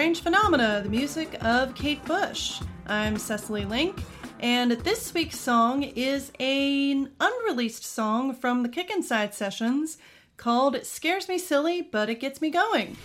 Strange 0.00 0.22
Phenomena, 0.22 0.80
the 0.82 0.88
music 0.88 1.36
of 1.44 1.74
Kate 1.74 2.02
Bush. 2.06 2.62
I'm 2.86 3.18
Cecily 3.18 3.66
Link, 3.66 4.02
and 4.40 4.70
this 4.70 5.12
week's 5.12 5.38
song 5.38 5.82
is 5.82 6.32
an 6.40 7.10
unreleased 7.20 7.84
song 7.84 8.32
from 8.32 8.62
the 8.62 8.70
Kick 8.70 8.90
Inside 8.90 9.34
sessions 9.34 9.98
called 10.38 10.74
It 10.74 10.86
Scares 10.86 11.28
Me 11.28 11.36
Silly, 11.36 11.82
but 11.82 12.08
It 12.08 12.18
Gets 12.18 12.40
Me 12.40 12.48
Going. 12.48 12.96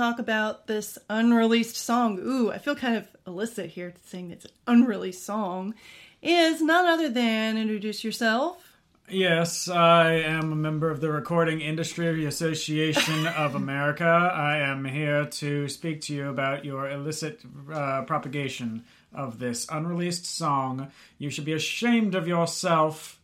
Talk 0.00 0.18
about 0.18 0.66
this 0.66 0.96
unreleased 1.10 1.76
song, 1.76 2.18
ooh, 2.18 2.50
I 2.50 2.56
feel 2.56 2.74
kind 2.74 2.96
of 2.96 3.06
illicit 3.26 3.68
here 3.68 3.92
saying 4.06 4.30
it's 4.30 4.46
an 4.46 4.50
unreleased 4.66 5.22
song, 5.22 5.74
is 6.22 6.62
none 6.62 6.86
other 6.86 7.10
than 7.10 7.58
introduce 7.58 8.02
yourself. 8.02 8.78
Yes, 9.10 9.68
I 9.68 10.12
am 10.12 10.52
a 10.52 10.56
member 10.56 10.90
of 10.90 11.02
the 11.02 11.12
Recording 11.12 11.60
Industry 11.60 12.24
Association 12.24 13.26
of 13.36 13.54
America. 13.54 14.06
I 14.06 14.58
am 14.58 14.86
here 14.86 15.26
to 15.26 15.68
speak 15.68 16.00
to 16.02 16.14
you 16.14 16.30
about 16.30 16.64
your 16.64 16.88
illicit 16.88 17.42
uh, 17.70 18.02
propagation 18.02 18.84
of 19.12 19.38
this 19.38 19.66
unreleased 19.70 20.24
song. 20.24 20.90
You 21.18 21.28
should 21.28 21.44
be 21.44 21.52
ashamed 21.52 22.14
of 22.14 22.26
yourself. 22.26 23.20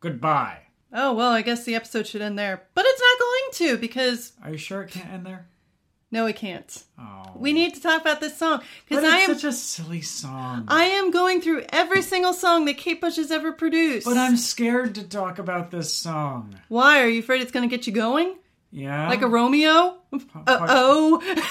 Goodbye. 0.00 0.58
Oh, 0.92 1.14
well, 1.14 1.30
I 1.30 1.40
guess 1.40 1.64
the 1.64 1.74
episode 1.74 2.06
should 2.06 2.20
end 2.20 2.38
there. 2.38 2.64
But 2.74 2.84
it's 2.86 3.00
not 3.00 3.18
going 3.18 3.76
to 3.76 3.80
because, 3.80 4.32
Are 4.44 4.50
you 4.50 4.58
sure 4.58 4.82
it 4.82 4.90
can't 4.90 5.08
end 5.08 5.24
there? 5.24 5.46
No, 6.10 6.26
it 6.26 6.36
can't. 6.36 6.84
Oh, 6.98 7.32
We 7.36 7.52
need 7.52 7.74
to 7.74 7.80
talk 7.82 8.00
about 8.00 8.20
this 8.20 8.36
song 8.36 8.62
because 8.88 9.04
it's 9.04 9.12
I 9.12 9.18
am. 9.18 9.34
such 9.34 9.44
a 9.44 9.52
silly 9.52 10.00
song. 10.00 10.64
I 10.68 10.84
am 10.84 11.10
going 11.10 11.40
through 11.40 11.64
every 11.70 12.02
single 12.02 12.32
song 12.32 12.64
that 12.64 12.78
Kate 12.78 13.00
Bush 13.00 13.16
has 13.16 13.30
ever 13.30 13.52
produced. 13.52 14.06
but 14.06 14.16
I'm 14.16 14.36
scared 14.36 14.94
to 14.96 15.02
talk 15.04 15.38
about 15.38 15.70
this 15.70 15.92
song. 15.92 16.54
Why? 16.68 17.02
Are 17.02 17.08
you 17.08 17.20
afraid 17.20 17.42
it's 17.42 17.52
going 17.52 17.68
to 17.68 17.74
get 17.76 17.86
you 17.86 17.92
going? 17.92 18.36
Yeah, 18.70 19.08
Like 19.08 19.22
a 19.22 19.28
Romeo? 19.28 19.96
Uh 20.12 20.18
oh. 20.46 21.22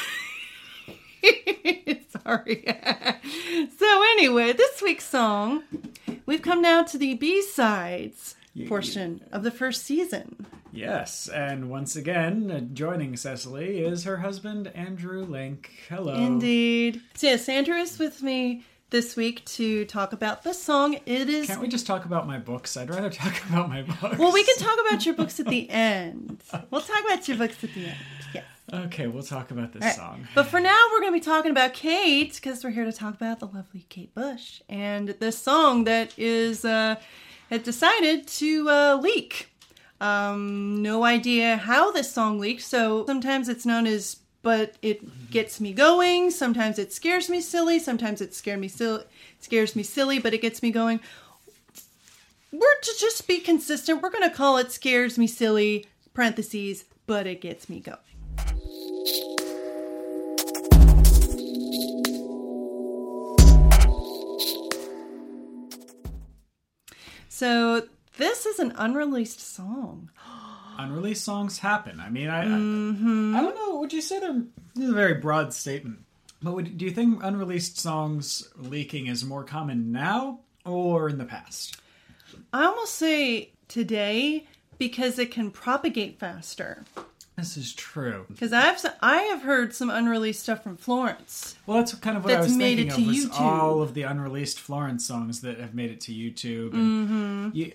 Sorry. 2.24 2.64
so, 3.80 4.04
anyway, 4.14 4.54
this 4.54 4.82
week's 4.82 5.06
song, 5.08 5.64
we've 6.26 6.42
come 6.42 6.62
now 6.62 6.84
to 6.84 6.98
the 6.98 7.16
B 7.16 7.42
sides 7.42 8.36
portion 8.68 9.24
of 9.32 9.44
the 9.44 9.52
first 9.52 9.84
season. 9.84 10.46
Yes, 10.72 11.28
and 11.28 11.70
once 11.70 11.96
again, 11.96 12.72
joining 12.74 13.16
Cecily 13.16 13.80
is 13.80 14.04
her 14.04 14.18
husband, 14.18 14.68
Andrew 14.76 15.24
Link. 15.26 15.72
Hello. 15.90 16.14
Indeed. 16.14 17.02
So, 17.16 17.28
yes, 17.28 17.50
Andrew 17.50 17.76
is 17.76 17.98
with 17.98 18.22
me 18.22 18.64
this 18.90 19.16
week 19.16 19.44
to 19.46 19.86
talk 19.86 20.14
about 20.14 20.44
the 20.44 20.54
song. 20.54 21.00
It 21.06 21.30
is. 21.30 21.48
Can't 21.48 21.62
we 21.62 21.68
just 21.68 21.88
talk 21.88 22.06
about 22.06 22.28
my 22.28 22.38
books? 22.38 22.78
I'd 22.78 22.90
rather 22.90 23.10
talk 23.12 23.42
about 23.50 23.70
my 23.70 23.82
books. 23.82 24.18
Well, 24.18 24.32
we 24.32 24.44
can 24.44 24.56
talk 24.58 24.78
about 24.88 25.06
your 25.06 25.16
books 25.16 25.40
at 25.40 25.48
the 25.48 25.70
end. 25.70 26.42
We'll 26.70 26.82
talk 26.82 27.04
about 27.06 27.28
your 27.28 27.38
books 27.38 27.64
at 27.64 27.74
the 27.74 27.86
end. 27.86 27.98
Yes. 28.34 28.46
Okay, 28.72 29.08
we'll 29.08 29.24
talk 29.24 29.52
about 29.52 29.72
this 29.72 29.82
right. 29.82 29.96
song. 29.96 30.28
But 30.36 30.48
for 30.48 30.60
now, 30.60 30.78
we're 30.92 31.00
going 31.00 31.14
to 31.14 31.20
be 31.20 31.24
talking 31.24 31.52
about 31.52 31.74
Kate 31.74 32.36
because 32.36 32.64
we're 32.64 32.72
here 32.72 32.84
to 32.84 32.92
talk 32.92 33.14
about 33.14 33.40
the 33.40 33.48
lovely 33.48 33.86
Kate 33.88 34.14
Bush 34.14 34.62
and 34.68 35.10
this 35.20 35.38
song 35.38 35.86
that 35.86 36.14
is 36.18 36.66
uh, 36.66 36.98
had 37.50 37.64
decided 37.64 38.28
to 38.28 38.70
uh, 38.70 39.00
leak. 39.02 39.50
Um, 40.00 40.82
no 40.82 41.04
idea 41.04 41.58
how 41.58 41.92
this 41.92 42.12
song 42.12 42.40
leaked. 42.40 42.62
So 42.62 43.06
sometimes 43.06 43.50
it's 43.50 43.66
known 43.66 43.88
as 43.88 44.18
"But 44.42 44.76
It 44.82 45.32
Gets 45.32 45.60
Me 45.60 45.74
Going." 45.74 46.32
Sometimes 46.32 46.78
it 46.78 46.94
scares 46.94 47.30
me 47.30 47.42
silly. 47.42 47.80
Sometimes 47.80 48.22
it 48.22 48.34
scared 48.34 48.60
me 48.60 48.68
silly. 48.68 49.04
Scares 49.40 49.76
me 49.76 49.84
silly, 49.84 50.20
but 50.20 50.34
it 50.34 50.42
gets 50.42 50.62
me 50.62 50.72
going. 50.72 51.00
We're 52.52 52.80
to 52.82 52.96
just 53.00 53.28
be 53.28 53.40
consistent. 53.40 54.02
We're 54.02 54.12
to 54.12 54.30
call 54.30 54.58
it 54.58 54.72
"Scares 54.72 55.18
Me 55.18 55.28
Silly." 55.28 55.86
Parentheses, 56.14 56.86
but 57.06 57.28
it 57.28 57.42
gets 57.42 57.70
me 57.70 57.80
going. 57.80 57.98
So 67.28 67.88
this 68.18 68.46
is 68.46 68.60
an 68.60 68.74
unreleased 68.76 69.40
song. 69.40 70.10
Unreleased 70.80 71.24
songs 71.26 71.58
happen. 71.58 72.00
I 72.00 72.10
mean, 72.10 72.28
I, 72.30 72.46
Mm-hmm. 72.46 73.36
I, 73.36 73.40
I 73.40 73.42
don't 73.42 73.56
know. 73.56 73.80
Would 73.80 73.94
you 73.94 74.02
say 74.02 74.20
they're 74.20 74.44
this 74.76 74.84
is 74.84 74.92
a 74.92 74.94
very 74.94 75.16
broad 75.16 75.52
statement? 75.54 76.00
But 76.44 76.54
would, 76.54 76.78
do 76.78 76.86
you 76.86 76.92
think 76.92 77.24
unreleased 77.24 77.80
songs 77.80 78.48
leaking 78.56 79.08
is 79.08 79.26
more 79.26 79.44
common 79.44 79.92
now 79.92 80.42
or 80.66 81.10
in 81.10 81.18
the 81.18 81.26
past? 81.26 81.78
I 82.54 82.66
almost 82.66 82.94
say 82.94 83.50
today 83.68 84.46
because 84.78 85.18
it 85.18 85.32
can 85.32 85.50
propagate 85.50 86.20
faster. 86.20 86.86
This 87.38 87.58
is 87.58 87.74
true. 87.74 88.26
Because 88.30 88.54
I've 88.54 88.84
I 89.02 89.18
have 89.24 89.42
heard 89.44 89.74
some 89.74 89.90
unreleased 89.90 90.42
stuff 90.44 90.64
from 90.64 90.76
Florence. 90.78 91.56
Well, 91.66 91.78
that's 91.78 91.94
kind 91.96 92.18
of 92.18 92.24
what 92.24 92.34
I 92.34 92.40
was 92.40 92.56
made 92.56 92.78
thinking 92.78 92.88
it 92.88 92.96
to 92.96 93.02
of. 93.02 93.08
Was 93.08 93.26
YouTube. 93.26 93.42
all 93.42 93.82
of 93.82 93.94
the 93.94 94.04
unreleased 94.04 94.60
Florence 94.60 95.06
songs 95.08 95.42
that 95.42 95.60
have 95.60 95.74
made 95.76 95.92
it 95.92 96.02
to 96.02 96.12
YouTube. 96.12 96.72
Mm-hmm. 96.72 97.50
You, 97.54 97.72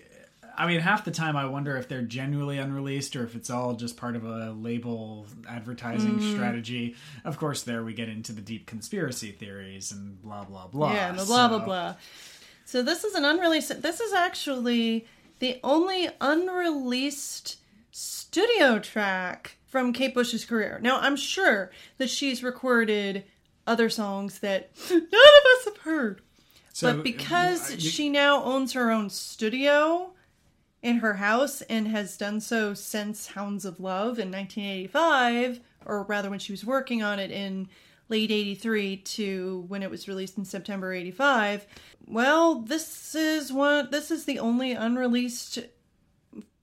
I 0.55 0.67
mean, 0.67 0.81
half 0.81 1.03
the 1.03 1.11
time 1.11 1.35
I 1.35 1.45
wonder 1.45 1.75
if 1.77 1.87
they're 1.87 2.01
genuinely 2.03 2.59
unreleased 2.59 3.15
or 3.15 3.23
if 3.23 3.35
it's 3.35 3.49
all 3.49 3.73
just 3.73 3.97
part 3.97 4.15
of 4.15 4.23
a 4.23 4.51
label 4.51 5.25
advertising 5.49 6.19
Mm-hmm. 6.19 6.33
strategy. 6.35 6.95
Of 7.25 7.37
course, 7.37 7.63
there 7.63 7.83
we 7.83 7.93
get 7.93 8.07
into 8.09 8.33
the 8.33 8.41
deep 8.41 8.67
conspiracy 8.67 9.31
theories 9.31 9.91
and 9.91 10.21
blah 10.21 10.43
blah 10.43 10.67
blah. 10.67 10.93
yeah, 10.93 11.09
and 11.09 11.17
the 11.19 11.25
blah 11.25 11.47
blah 11.47 11.59
So- 11.59 11.65
blah. 11.65 11.95
So 12.65 12.81
this 12.83 13.03
is 13.03 13.13
an 13.15 13.25
unreleased. 13.25 13.81
This 13.81 13.99
is 13.99 14.13
actually 14.13 15.05
the 15.39 15.59
only 15.63 16.07
unreleased 16.21 17.57
studio 17.91 18.79
track 18.79 19.57
from 19.67 19.91
Kate 19.93 20.13
Bush's 20.13 20.45
career. 20.45 20.79
Now 20.81 20.99
I'm 20.99 21.15
sure 21.15 21.71
that 21.97 22.09
she's 22.09 22.43
recorded 22.43 23.23
other 23.67 23.89
songs 23.89 24.39
that 24.39 24.69
none 24.89 25.01
of 25.01 25.09
us 25.57 25.65
have 25.65 25.77
heard. 25.77 26.21
So, 26.73 26.93
but 26.93 27.03
because 27.03 27.71
uh, 27.71 27.73
you- 27.75 27.79
she 27.89 28.09
now 28.09 28.43
owns 28.43 28.73
her 28.73 28.91
own 28.91 29.09
studio 29.09 30.11
in 30.83 30.97
her 30.97 31.15
house 31.15 31.61
and 31.63 31.87
has 31.87 32.17
done 32.17 32.41
so 32.41 32.73
since 32.73 33.27
Hounds 33.27 33.63
of 33.63 33.79
Love 33.79 34.19
in 34.19 34.29
1985, 34.29 35.61
or 35.85 36.03
rather 36.03 36.29
when 36.29 36.39
she 36.39 36.51
was 36.51 36.65
working 36.65 37.01
on 37.01 37.19
it 37.19 37.31
in 37.31 37.69
late 38.09 38.29
83 38.29 38.97
to 38.97 39.65
when 39.69 39.81
it 39.81 39.89
was 39.89 40.09
released 40.09 40.37
in 40.37 40.43
September 40.43 40.93
85, 40.93 41.65
well, 42.05 42.55
this 42.55 43.15
is 43.15 43.51
one 43.51 43.89
this 43.89 44.11
is 44.11 44.25
the 44.25 44.39
only 44.39 44.73
unreleased 44.73 45.59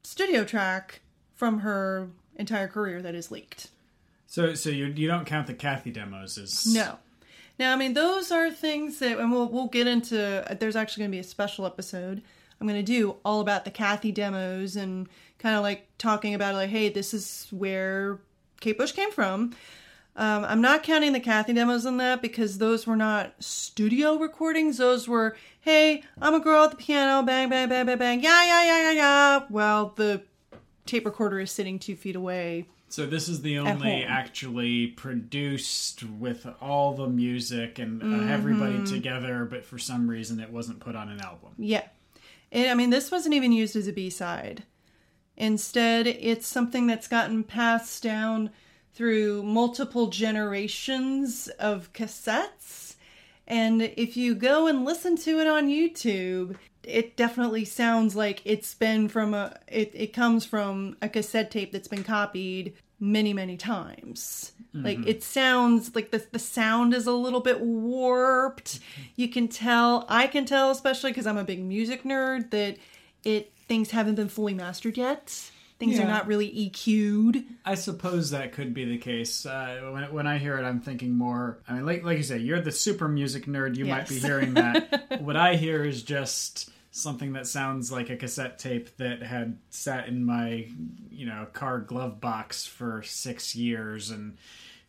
studio 0.02 0.44
track 0.44 1.00
from 1.34 1.60
her 1.60 2.08
entire 2.36 2.68
career 2.68 3.00
that 3.00 3.14
is 3.14 3.30
leaked. 3.30 3.68
So, 4.26 4.54
so 4.54 4.68
you 4.68 4.86
you 4.86 5.08
don't 5.08 5.24
count 5.24 5.46
the 5.46 5.54
Cathy 5.54 5.90
demos 5.90 6.36
as 6.36 6.72
No. 6.72 6.98
Now, 7.58 7.74
I 7.74 7.76
mean, 7.76 7.92
those 7.92 8.30
are 8.30 8.50
things 8.50 8.98
that, 9.00 9.18
and 9.18 9.32
we'll 9.32 9.48
we'll 9.48 9.66
get 9.66 9.86
into. 9.86 10.44
There's 10.60 10.76
actually 10.76 11.02
going 11.02 11.10
to 11.10 11.16
be 11.16 11.20
a 11.20 11.24
special 11.24 11.64
episode 11.64 12.22
I'm 12.60 12.66
going 12.66 12.78
to 12.78 12.82
do 12.92 13.16
all 13.24 13.40
about 13.40 13.64
the 13.64 13.70
Cathy 13.70 14.12
demos 14.12 14.76
and 14.76 15.08
kind 15.38 15.56
of 15.56 15.62
like 15.62 15.88
talking 15.98 16.34
about 16.34 16.54
like, 16.54 16.70
hey, 16.70 16.88
this 16.90 17.14
is 17.14 17.46
where 17.50 18.18
Kate 18.60 18.76
Bush 18.76 18.92
came 18.92 19.10
from. 19.12 19.54
Um, 20.16 20.44
I'm 20.44 20.60
not 20.60 20.82
counting 20.82 21.12
the 21.12 21.20
Cathy 21.20 21.54
demos 21.54 21.86
in 21.86 21.96
that 21.98 22.20
because 22.20 22.58
those 22.58 22.86
were 22.86 22.96
not 22.96 23.32
studio 23.42 24.16
recordings. 24.16 24.76
Those 24.76 25.08
were, 25.08 25.36
hey, 25.60 26.02
I'm 26.20 26.34
a 26.34 26.40
girl 26.40 26.64
at 26.64 26.72
the 26.72 26.76
piano, 26.76 27.22
bang, 27.22 27.48
bang, 27.48 27.68
bang, 27.68 27.86
bang, 27.86 27.96
bang, 27.96 28.22
yeah, 28.22 28.44
yeah, 28.44 28.64
yeah, 28.64 28.82
yeah, 28.82 28.92
yeah. 28.92 29.40
Well, 29.48 29.94
the 29.96 30.22
tape 30.84 31.06
recorder 31.06 31.40
is 31.40 31.50
sitting 31.50 31.78
two 31.78 31.96
feet 31.96 32.16
away. 32.16 32.66
So 32.88 33.06
this 33.06 33.28
is 33.28 33.40
the 33.42 33.60
only 33.60 34.02
actually 34.04 34.88
produced 34.88 36.02
with 36.02 36.44
all 36.60 36.92
the 36.92 37.06
music 37.06 37.78
and 37.78 38.02
uh, 38.02 38.32
everybody 38.32 38.74
Mm-hmm. 38.74 38.84
together, 38.92 39.44
but 39.44 39.64
for 39.64 39.78
some 39.78 40.10
reason 40.10 40.40
it 40.40 40.50
wasn't 40.50 40.80
put 40.80 40.96
on 40.96 41.08
an 41.08 41.20
album. 41.20 41.50
Yeah. 41.56 41.84
And 42.52 42.70
I 42.70 42.74
mean, 42.74 42.90
this 42.90 43.10
wasn't 43.10 43.34
even 43.34 43.52
used 43.52 43.76
as 43.76 43.86
a 43.86 43.92
B 43.92 44.10
side. 44.10 44.64
Instead, 45.36 46.06
it's 46.06 46.46
something 46.46 46.86
that's 46.86 47.08
gotten 47.08 47.44
passed 47.44 48.02
down 48.02 48.50
through 48.92 49.42
multiple 49.42 50.08
generations 50.08 51.48
of 51.58 51.92
cassettes. 51.92 52.96
And 53.46 53.82
if 53.82 54.16
you 54.16 54.34
go 54.34 54.66
and 54.66 54.84
listen 54.84 55.16
to 55.18 55.40
it 55.40 55.46
on 55.46 55.68
YouTube, 55.68 56.56
it 56.82 57.16
definitely 57.16 57.64
sounds 57.64 58.16
like 58.16 58.42
it's 58.44 58.74
been 58.74 59.08
from 59.08 59.34
a 59.34 59.56
it, 59.66 59.92
it 59.94 60.12
comes 60.12 60.44
from 60.44 60.96
a 61.02 61.08
cassette 61.08 61.50
tape 61.50 61.72
that's 61.72 61.88
been 61.88 62.04
copied 62.04 62.74
many 62.98 63.32
many 63.32 63.56
times 63.56 64.52
like 64.72 65.04
it 65.06 65.22
sounds 65.22 65.94
like 65.94 66.10
the, 66.10 66.24
the 66.30 66.38
sound 66.38 66.94
is 66.94 67.06
a 67.06 67.12
little 67.12 67.40
bit 67.40 67.60
warped 67.60 68.78
you 69.16 69.28
can 69.28 69.48
tell 69.48 70.04
i 70.08 70.26
can 70.26 70.44
tell 70.44 70.70
especially 70.70 71.10
because 71.10 71.26
i'm 71.26 71.36
a 71.36 71.44
big 71.44 71.62
music 71.62 72.04
nerd 72.04 72.50
that 72.50 72.76
it 73.24 73.52
things 73.66 73.90
haven't 73.90 74.14
been 74.14 74.28
fully 74.28 74.54
mastered 74.54 74.96
yet 74.96 75.50
things 75.78 75.98
are 75.98 76.06
not 76.06 76.26
really 76.26 76.48
eq'd 76.50 77.44
I 77.64 77.74
suppose 77.74 78.30
that 78.30 78.52
could 78.52 78.74
be 78.74 78.84
the 78.84 78.98
case. 78.98 79.46
Uh, 79.46 79.90
when, 79.92 80.12
when 80.12 80.26
I 80.26 80.38
hear 80.38 80.58
it, 80.58 80.64
I'm 80.64 80.80
thinking 80.80 81.12
more. 81.14 81.58
I 81.68 81.74
mean, 81.74 81.86
like 81.86 82.02
like 82.02 82.16
you 82.16 82.22
say, 82.22 82.38
you're 82.38 82.60
the 82.60 82.72
super 82.72 83.06
music 83.06 83.46
nerd. 83.46 83.76
You 83.76 83.84
might 83.84 84.08
be 84.08 84.18
hearing 84.18 84.54
that. 84.54 85.20
what 85.20 85.36
I 85.36 85.56
hear 85.56 85.84
is 85.84 86.02
just 86.02 86.70
something 87.00 87.32
that 87.32 87.46
sounds 87.46 87.90
like 87.90 88.10
a 88.10 88.16
cassette 88.16 88.58
tape 88.58 88.96
that 88.96 89.22
had 89.22 89.58
sat 89.70 90.08
in 90.08 90.24
my, 90.24 90.66
you 91.10 91.26
know, 91.26 91.46
car 91.52 91.80
glove 91.80 92.20
box 92.20 92.66
for 92.66 93.02
six 93.02 93.54
years 93.54 94.10
and. 94.10 94.36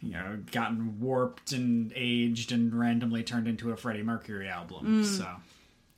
You 0.04 0.13
know, 0.13 0.40
gotten 0.52 1.00
warped 1.00 1.52
and 1.52 1.94
aged 1.96 2.52
and 2.52 2.74
randomly 2.74 3.22
turned 3.22 3.48
into 3.48 3.69
a 3.69 3.78
Freddie 3.78 4.02
Mercury 4.02 4.50
album. 4.50 5.04
Mm. 5.04 5.06
So, 5.06 5.28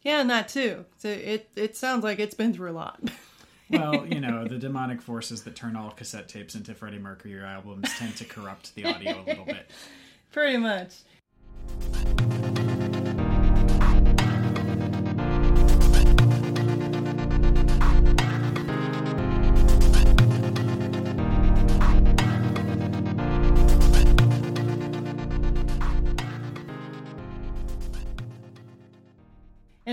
yeah 0.04 0.19
and 0.19 0.30
that 0.30 0.50
too 0.50 0.86
so 0.98 1.10
it 1.10 1.50
it 1.56 1.75
sounds 1.75 2.04
like 2.04 2.19
it's 2.19 2.36
been 2.36 2.54
through 2.54 2.71
a 2.71 2.74
lot 2.74 3.00
well, 3.69 4.06
you 4.06 4.19
know, 4.19 4.45
the 4.48 4.57
demonic 4.57 5.01
forces 5.01 5.44
that 5.44 5.56
turn 5.56 5.75
all 5.75 5.89
cassette 5.89 6.27
tapes 6.27 6.54
into 6.54 6.75
Freddie 6.75 7.00
Mercury 7.00 7.42
albums 7.42 7.89
tend 7.98 8.15
to 8.18 8.25
corrupt 8.25 8.75
the 8.75 8.86
audio 8.86 9.21
a 9.21 9.25
little 9.25 9.45
bit. 9.45 9.71
pretty 10.31 10.57
much 10.57 10.98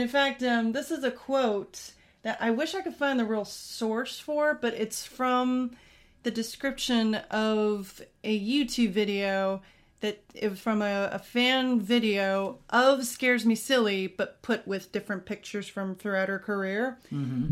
in 0.00 0.08
fact, 0.08 0.42
um, 0.42 0.72
this 0.72 0.90
is 0.90 1.04
a 1.04 1.10
quote 1.10 1.92
that 2.22 2.38
I 2.40 2.50
wish 2.50 2.74
I 2.74 2.82
could 2.82 2.94
find 2.94 3.18
the 3.18 3.24
real 3.24 3.44
source 3.44 4.18
for, 4.18 4.54
but 4.54 4.74
it's 4.74 5.04
from 5.04 5.72
the 6.22 6.30
description 6.30 7.14
of 7.14 8.02
a 8.22 8.38
YouTube 8.38 8.90
video 8.90 9.62
that 10.00 10.22
it 10.34 10.48
was 10.48 10.58
from 10.58 10.80
a, 10.80 11.10
a 11.12 11.18
fan 11.18 11.78
video 11.78 12.58
of 12.70 13.04
Scares 13.04 13.44
Me 13.44 13.54
Silly, 13.54 14.06
but 14.06 14.40
put 14.40 14.66
with 14.66 14.92
different 14.92 15.26
pictures 15.26 15.68
from 15.68 15.94
throughout 15.94 16.30
her 16.30 16.38
career. 16.38 16.98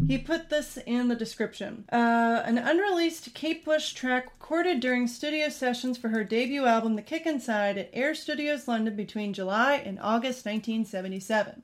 He 0.08 0.16
put 0.16 0.48
this 0.48 0.78
in 0.86 1.08
the 1.08 1.14
description. 1.14 1.84
Uh, 1.92 2.42
an 2.44 2.56
unreleased 2.56 3.34
Kate 3.34 3.64
Bush 3.64 3.92
track 3.92 4.26
recorded 4.26 4.80
during 4.80 5.06
studio 5.06 5.50
sessions 5.50 5.98
for 5.98 6.08
her 6.08 6.24
debut 6.24 6.64
album, 6.64 6.96
The 6.96 7.02
Kick 7.02 7.26
Inside, 7.26 7.76
at 7.76 7.90
Air 7.92 8.14
Studios 8.14 8.66
London 8.66 8.96
between 8.96 9.34
July 9.34 9.74
and 9.74 9.98
August 10.00 10.46
1977. 10.46 11.62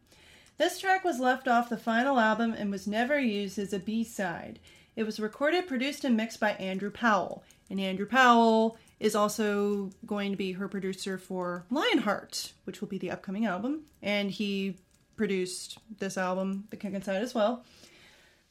This 0.56 0.78
track 0.78 1.04
was 1.04 1.18
left 1.18 1.48
off 1.48 1.68
the 1.68 1.76
final 1.76 2.20
album 2.20 2.54
and 2.56 2.70
was 2.70 2.86
never 2.86 3.18
used 3.18 3.58
as 3.58 3.72
a 3.72 3.78
B 3.80 4.04
side. 4.04 4.60
It 4.94 5.02
was 5.02 5.18
recorded, 5.18 5.66
produced, 5.66 6.04
and 6.04 6.16
mixed 6.16 6.38
by 6.38 6.52
Andrew 6.52 6.90
Powell. 6.90 7.42
And 7.68 7.80
Andrew 7.80 8.06
Powell 8.06 8.78
is 9.00 9.16
also 9.16 9.90
going 10.06 10.30
to 10.30 10.36
be 10.36 10.52
her 10.52 10.68
producer 10.68 11.18
for 11.18 11.64
Lionheart, 11.70 12.52
which 12.64 12.80
will 12.80 12.86
be 12.86 12.98
the 12.98 13.10
upcoming 13.10 13.46
album. 13.46 13.82
And 14.00 14.30
he 14.30 14.76
produced 15.16 15.78
this 15.98 16.16
album, 16.16 16.68
The 16.70 16.76
Kick 16.76 16.94
Inside, 16.94 17.22
as 17.22 17.34
well. 17.34 17.64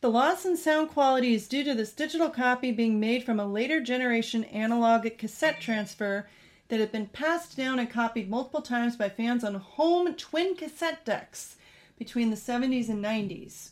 The 0.01 0.11
loss 0.11 0.43
in 0.43 0.57
sound 0.57 0.89
quality 0.89 1.33
is 1.33 1.47
due 1.47 1.63
to 1.63 1.73
this 1.73 1.93
digital 1.93 2.29
copy 2.29 2.73
being 2.73 2.99
made 2.99 3.23
from 3.23 3.39
a 3.39 3.45
later 3.45 3.79
generation 3.79 4.43
analog 4.45 5.07
cassette 5.17 5.61
transfer 5.61 6.27
that 6.67 6.81
had 6.81 6.91
been 6.91 7.07
passed 7.07 7.55
down 7.55 7.79
and 7.79 7.89
copied 7.89 8.29
multiple 8.29 8.61
times 8.61 8.97
by 8.97 9.07
fans 9.07 9.45
on 9.45 9.55
home 9.55 10.13
twin 10.15 10.55
cassette 10.55 11.05
decks 11.05 11.55
between 11.97 12.29
the 12.29 12.35
70s 12.35 12.89
and 12.89 13.03
90s. 13.03 13.71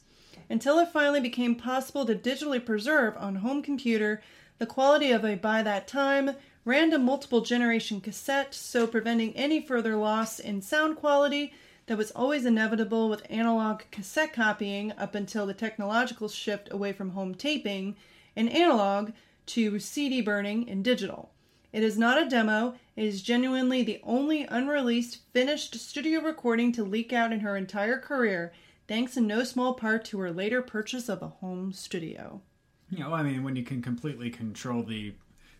Until 0.49 0.79
it 0.79 0.89
finally 0.91 1.21
became 1.21 1.55
possible 1.55 2.05
to 2.05 2.15
digitally 2.15 2.63
preserve 2.63 3.15
on 3.17 3.37
home 3.37 3.61
computer 3.61 4.21
the 4.57 4.65
quality 4.65 5.11
of 5.11 5.23
a 5.23 5.35
by 5.35 5.63
that 5.63 5.87
time 5.87 6.35
random 6.65 7.03
multiple 7.03 7.41
generation 7.41 7.99
cassette, 7.99 8.53
so 8.53 8.85
preventing 8.85 9.35
any 9.35 9.65
further 9.65 9.95
loss 9.95 10.39
in 10.39 10.61
sound 10.61 10.97
quality 10.97 11.53
that 11.87 11.97
was 11.97 12.11
always 12.11 12.45
inevitable 12.45 13.09
with 13.09 13.25
analog 13.29 13.81
cassette 13.91 14.33
copying 14.33 14.91
up 14.97 15.15
until 15.15 15.45
the 15.45 15.53
technological 15.53 16.29
shift 16.29 16.71
away 16.71 16.93
from 16.93 17.11
home 17.11 17.33
taping 17.33 17.95
and 18.35 18.49
analog 18.49 19.11
to 19.47 19.79
CD 19.79 20.21
burning 20.21 20.69
and 20.69 20.83
digital. 20.83 21.31
It 21.73 21.83
is 21.83 21.97
not 21.97 22.21
a 22.21 22.29
demo, 22.29 22.75
it 22.95 23.05
is 23.05 23.21
genuinely 23.21 23.81
the 23.81 24.01
only 24.03 24.43
unreleased 24.43 25.19
finished 25.31 25.75
studio 25.75 26.19
recording 26.21 26.71
to 26.73 26.83
leak 26.83 27.13
out 27.13 27.31
in 27.31 27.39
her 27.39 27.55
entire 27.55 27.97
career, 27.97 28.51
thanks 28.87 29.15
in 29.15 29.25
no 29.25 29.43
small 29.43 29.73
part 29.73 30.03
to 30.05 30.19
her 30.19 30.31
later 30.31 30.61
purchase 30.61 31.07
of 31.07 31.21
a 31.21 31.27
home 31.27 31.71
studio. 31.71 32.41
You 32.89 32.99
know, 32.99 33.13
I 33.13 33.23
mean, 33.23 33.43
when 33.43 33.55
you 33.55 33.63
can 33.63 33.81
completely 33.81 34.29
control 34.29 34.83
the 34.83 35.13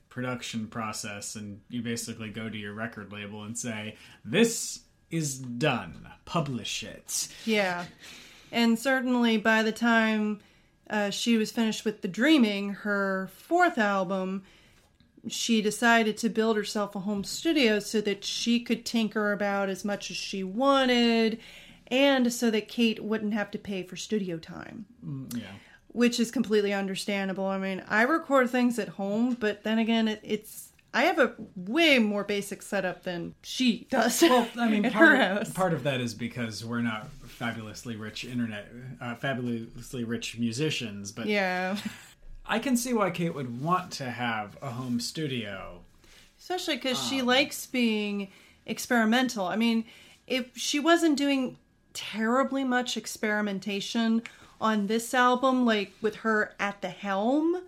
production 0.10 0.68
process 0.68 1.36
and 1.36 1.62
you 1.69 1.81
basically 1.81 2.30
go 2.30 2.50
to 2.50 2.58
your 2.58 2.74
record 2.74 3.13
label 3.13 3.44
and 3.44 3.58
say, 3.58 3.96
This 4.25 4.81
is 5.10 5.38
done, 5.38 6.10
publish 6.25 6.84
it. 6.84 7.30
Yeah. 7.46 7.86
And 8.52 8.78
certainly 8.78 9.38
by 9.38 9.63
the 9.63 9.72
time 9.72 10.42
uh, 10.90 11.10
she 11.10 11.38
was 11.38 11.52
finished 11.52 11.86
with 11.86 12.02
The 12.02 12.10
Dreaming, 12.10 12.74
her 12.74 13.30
fourth 13.34 13.78
album, 13.78 14.44
she 15.28 15.62
decided 15.62 16.18
to 16.18 16.30
build 16.30 16.58
herself 16.58 16.96
a 16.96 17.00
home 17.00 17.24
studio 17.24 17.80
so 17.80 18.02
that 18.02 18.24
she 18.26 18.60
could 18.60 18.86
tinker 18.86 19.32
about 19.32 19.70
as 19.70 19.86
much 19.86 20.10
as 20.12 20.18
she 20.18 20.44
wanted 20.44 21.40
and 21.88 22.32
so 22.32 22.50
that 22.50 22.68
Kate 22.68 23.04
wouldn't 23.04 23.34
have 23.34 23.51
to 23.51 23.58
pay 23.60 23.84
for 23.84 23.96
studio 23.98 24.38
time. 24.38 24.86
Yeah. 25.36 25.44
which 25.90 26.20
is 26.22 26.32
completely 26.32 26.74
understandable. 26.74 27.46
I 27.46 27.58
mean, 27.58 27.84
I 27.90 28.04
record 28.04 28.50
things 28.50 28.80
at 28.80 28.88
home, 28.90 29.36
but 29.40 29.63
then 29.63 29.78
again, 29.78 30.08
it, 30.08 30.22
it's 30.24 30.70
I 30.94 31.04
have 31.04 31.20
a 31.20 31.34
way 31.56 32.00
more 32.00 32.24
basic 32.24 32.62
setup 32.62 33.04
than 33.04 33.34
she 33.42 33.88
does. 33.90 34.22
Well, 34.22 34.48
I 34.58 34.68
mean, 34.70 34.84
part, 34.84 34.94
her 34.94 35.16
house. 35.18 35.51
part 35.51 35.74
of 35.74 35.84
that 35.84 36.01
is 36.01 36.13
because 36.13 36.66
we're 36.66 36.82
not 36.82 37.10
fabulously 37.12 37.96
rich 37.96 38.25
internet, 38.25 38.68
uh, 39.00 39.16
fabulously 39.16 40.04
rich 40.04 40.38
musicians, 40.38 41.12
but 41.12 41.28
yeah, 41.28 41.78
I 42.45 42.60
can 42.60 42.75
see 42.75 42.93
why 42.93 43.12
Kate 43.12 43.33
would 43.33 43.62
want 43.62 43.91
to 43.93 44.10
have 44.10 44.57
a 44.62 44.71
home 44.71 45.00
studio. 45.00 45.81
especially 46.39 46.75
because 46.75 47.01
she 47.01 47.21
um, 47.21 47.27
likes 47.27 47.65
being 47.65 48.29
experimental. 48.65 49.45
I 49.45 49.55
mean, 49.55 49.86
if 50.27 50.57
she 50.57 50.79
wasn't 50.79 51.17
doing 51.17 51.57
terribly 51.93 52.63
much 52.63 52.98
experimentation 52.98 54.24
on 54.60 54.88
this 54.88 55.13
album, 55.13 55.65
like 55.65 55.93
with 56.01 56.17
her 56.17 56.53
at 56.60 56.81
the 56.81 56.89
helm, 56.89 57.62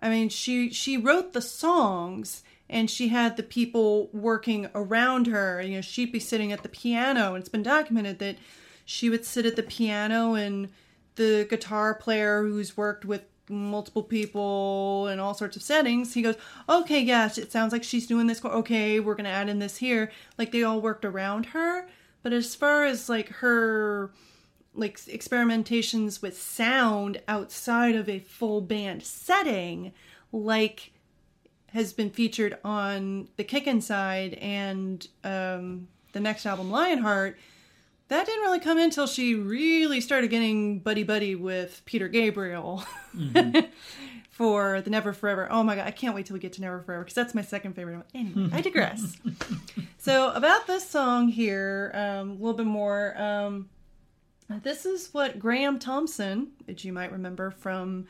I 0.00 0.08
mean, 0.08 0.28
she 0.28 0.70
she 0.70 0.96
wrote 0.96 1.32
the 1.32 1.42
songs 1.42 2.42
and 2.68 2.90
she 2.90 3.08
had 3.08 3.36
the 3.36 3.42
people 3.42 4.08
working 4.12 4.68
around 4.74 5.26
her. 5.28 5.62
You 5.62 5.76
know, 5.76 5.80
she'd 5.80 6.12
be 6.12 6.20
sitting 6.20 6.52
at 6.52 6.62
the 6.62 6.68
piano, 6.68 7.34
and 7.34 7.40
it's 7.40 7.48
been 7.48 7.62
documented 7.62 8.18
that 8.18 8.36
she 8.84 9.08
would 9.08 9.24
sit 9.24 9.46
at 9.46 9.56
the 9.56 9.62
piano 9.62 10.34
and 10.34 10.68
the 11.16 11.46
guitar 11.48 11.94
player 11.94 12.42
who's 12.42 12.76
worked 12.76 13.04
with 13.04 13.22
multiple 13.48 14.02
people 14.02 15.08
in 15.08 15.18
all 15.18 15.34
sorts 15.34 15.54
of 15.54 15.62
settings 15.62 16.14
he 16.14 16.22
goes 16.22 16.36
okay 16.68 17.00
yes 17.00 17.36
it 17.36 17.52
sounds 17.52 17.72
like 17.72 17.84
she's 17.84 18.06
doing 18.06 18.26
this 18.26 18.42
okay 18.44 19.00
we're 19.00 19.14
gonna 19.14 19.28
add 19.28 19.48
in 19.48 19.58
this 19.58 19.76
here. 19.76 20.10
Like 20.38 20.50
they 20.52 20.62
all 20.62 20.80
worked 20.80 21.04
around 21.04 21.46
her 21.46 21.86
but 22.22 22.32
as 22.32 22.54
far 22.54 22.84
as 22.84 23.08
like 23.08 23.28
her 23.28 24.10
like 24.74 24.98
experimentations 25.02 26.20
with 26.20 26.40
sound 26.40 27.20
outside 27.28 27.94
of 27.94 28.08
a 28.08 28.18
full 28.18 28.60
band 28.60 29.02
setting 29.02 29.92
like 30.32 30.92
has 31.68 31.92
been 31.92 32.10
featured 32.10 32.58
on 32.64 33.28
the 33.36 33.44
kick 33.44 33.66
inside 33.66 34.34
and 34.34 35.08
um, 35.22 35.88
the 36.12 36.20
next 36.20 36.46
album 36.46 36.70
lionheart 36.70 37.38
that 38.08 38.26
didn't 38.26 38.42
really 38.42 38.60
come 38.60 38.78
in 38.78 38.84
until 38.84 39.06
she 39.06 39.34
really 39.34 40.00
started 40.00 40.28
getting 40.30 40.78
buddy 40.80 41.02
buddy 41.02 41.34
with 41.34 41.82
peter 41.84 42.08
gabriel 42.08 42.84
for 44.30 44.80
the 44.80 44.90
never 44.90 45.12
forever. 45.12 45.46
Oh 45.50 45.62
my 45.62 45.76
god 45.76 45.86
i 45.86 45.90
can't 45.90 46.14
wait 46.14 46.26
till 46.26 46.34
we 46.34 46.40
get 46.40 46.52
to 46.54 46.60
never 46.60 46.80
forever 46.82 47.04
because 47.04 47.14
that's 47.14 47.34
my 47.34 47.42
second 47.42 47.74
favorite 47.74 47.94
one. 47.96 48.04
Anyway 48.14 48.48
i 48.52 48.60
digress. 48.60 49.16
So 49.98 50.32
about 50.32 50.66
this 50.66 50.86
song 50.86 51.28
here 51.28 51.90
um, 51.94 52.30
a 52.30 52.34
little 52.34 52.52
bit 52.52 52.66
more 52.66 53.16
um, 53.18 53.70
this 54.62 54.84
is 54.84 55.08
what 55.12 55.38
Graeme 55.38 55.78
Thomson, 55.78 56.48
which 56.66 56.84
you 56.84 56.92
might 56.92 57.10
remember 57.10 57.50
from 57.50 58.06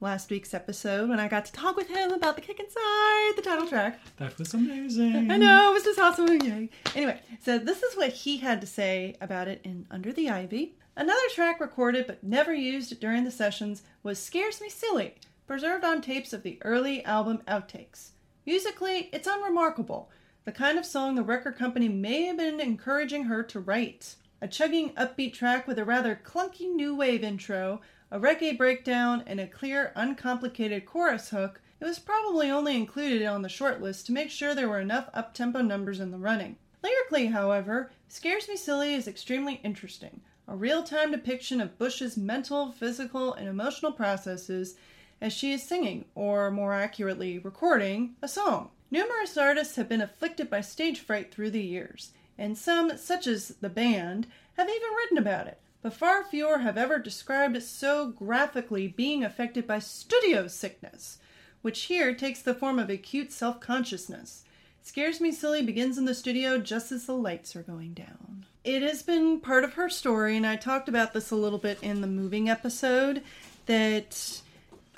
last 0.00 0.30
week's 0.30 0.54
episode 0.54 1.10
when 1.10 1.20
I 1.20 1.28
got 1.28 1.44
to 1.44 1.52
talk 1.52 1.76
with 1.76 1.88
him 1.88 2.12
about 2.12 2.34
the 2.34 2.40
kick 2.40 2.58
inside 2.58 3.32
the 3.36 3.42
title 3.42 3.68
track. 3.68 4.00
That 4.16 4.38
was 4.38 4.54
amazing. 4.54 5.30
I 5.30 5.36
know, 5.36 5.70
it 5.70 5.74
was 5.74 5.84
just 5.84 5.98
awesome. 5.98 6.26
Yay. 6.40 6.70
Anyway, 6.94 7.20
so 7.40 7.58
this 7.58 7.82
is 7.82 7.96
what 7.96 8.10
he 8.10 8.38
had 8.38 8.62
to 8.62 8.66
say 8.66 9.16
about 9.20 9.48
it 9.48 9.60
in 9.62 9.86
Under 9.90 10.12
the 10.12 10.30
Ivy. 10.30 10.74
Another 10.96 11.20
track 11.34 11.60
recorded 11.60 12.06
but 12.06 12.24
never 12.24 12.54
used 12.54 12.98
during 12.98 13.24
the 13.24 13.30
sessions 13.30 13.82
was 14.02 14.18
Scares 14.18 14.60
Me 14.60 14.70
Silly, 14.70 15.16
preserved 15.46 15.84
on 15.84 16.00
tapes 16.00 16.32
of 16.32 16.42
the 16.42 16.58
early 16.64 17.04
album 17.04 17.42
outtakes. 17.46 18.10
Musically, 18.46 19.10
it's 19.12 19.28
unremarkable, 19.28 20.10
the 20.44 20.52
kind 20.52 20.78
of 20.78 20.86
song 20.86 21.14
the 21.14 21.22
record 21.22 21.56
company 21.56 21.88
may 21.88 22.22
have 22.24 22.38
been 22.38 22.58
encouraging 22.58 23.24
her 23.24 23.42
to 23.42 23.60
write. 23.60 24.16
A 24.40 24.48
chugging, 24.48 24.94
upbeat 24.94 25.34
track 25.34 25.68
with 25.68 25.78
a 25.78 25.84
rather 25.84 26.18
clunky 26.24 26.74
new 26.74 26.96
wave 26.96 27.22
intro, 27.22 27.82
a 28.12 28.18
reggae 28.18 28.56
breakdown, 28.58 29.22
and 29.26 29.38
a 29.38 29.46
clear, 29.46 29.92
uncomplicated 29.94 30.84
chorus 30.84 31.30
hook, 31.30 31.60
it 31.80 31.84
was 31.84 32.00
probably 32.00 32.50
only 32.50 32.74
included 32.74 33.24
on 33.24 33.42
the 33.42 33.48
short 33.48 33.80
list 33.80 34.04
to 34.04 34.12
make 34.12 34.30
sure 34.30 34.54
there 34.54 34.68
were 34.68 34.80
enough 34.80 35.08
up-tempo 35.14 35.62
numbers 35.62 36.00
in 36.00 36.10
the 36.10 36.18
running. 36.18 36.56
Lyrically, 36.82 37.26
however, 37.26 37.92
Scares 38.08 38.48
Me 38.48 38.56
Silly 38.56 38.94
is 38.94 39.06
extremely 39.06 39.60
interesting, 39.62 40.20
a 40.48 40.56
real-time 40.56 41.12
depiction 41.12 41.60
of 41.60 41.78
Bush's 41.78 42.16
mental, 42.16 42.72
physical, 42.72 43.32
and 43.32 43.48
emotional 43.48 43.92
processes 43.92 44.74
as 45.20 45.32
she 45.32 45.52
is 45.52 45.62
singing, 45.62 46.04
or 46.16 46.50
more 46.50 46.74
accurately, 46.74 47.38
recording, 47.38 48.16
a 48.22 48.28
song. 48.28 48.70
Numerous 48.90 49.36
artists 49.36 49.76
have 49.76 49.88
been 49.88 50.00
afflicted 50.00 50.50
by 50.50 50.60
stage 50.62 50.98
fright 50.98 51.32
through 51.32 51.50
the 51.50 51.62
years, 51.62 52.10
and 52.36 52.58
some, 52.58 52.96
such 52.96 53.28
as 53.28 53.54
the 53.60 53.68
band, 53.68 54.26
have 54.56 54.68
even 54.68 54.96
written 54.96 55.18
about 55.18 55.46
it 55.46 55.60
but 55.82 55.94
far 55.94 56.22
fewer 56.22 56.58
have 56.58 56.76
ever 56.76 56.98
described 56.98 57.62
so 57.62 58.08
graphically 58.08 58.86
being 58.86 59.24
affected 59.24 59.66
by 59.66 59.78
studio 59.78 60.46
sickness, 60.46 61.18
which 61.62 61.84
here 61.84 62.14
takes 62.14 62.42
the 62.42 62.54
form 62.54 62.78
of 62.78 62.90
acute 62.90 63.32
self 63.32 63.60
consciousness. 63.60 64.44
Scares 64.82 65.20
Me 65.20 65.30
Silly 65.30 65.62
begins 65.62 65.98
in 65.98 66.04
the 66.04 66.14
studio 66.14 66.58
just 66.58 66.90
as 66.90 67.06
the 67.06 67.14
lights 67.14 67.54
are 67.54 67.62
going 67.62 67.92
down. 67.92 68.46
It 68.64 68.82
has 68.82 69.02
been 69.02 69.40
part 69.40 69.64
of 69.64 69.74
her 69.74 69.88
story, 69.88 70.36
and 70.36 70.46
I 70.46 70.56
talked 70.56 70.88
about 70.88 71.12
this 71.12 71.30
a 71.30 71.36
little 71.36 71.58
bit 71.58 71.78
in 71.82 72.00
the 72.00 72.06
moving 72.06 72.48
episode, 72.48 73.22
that 73.66 74.42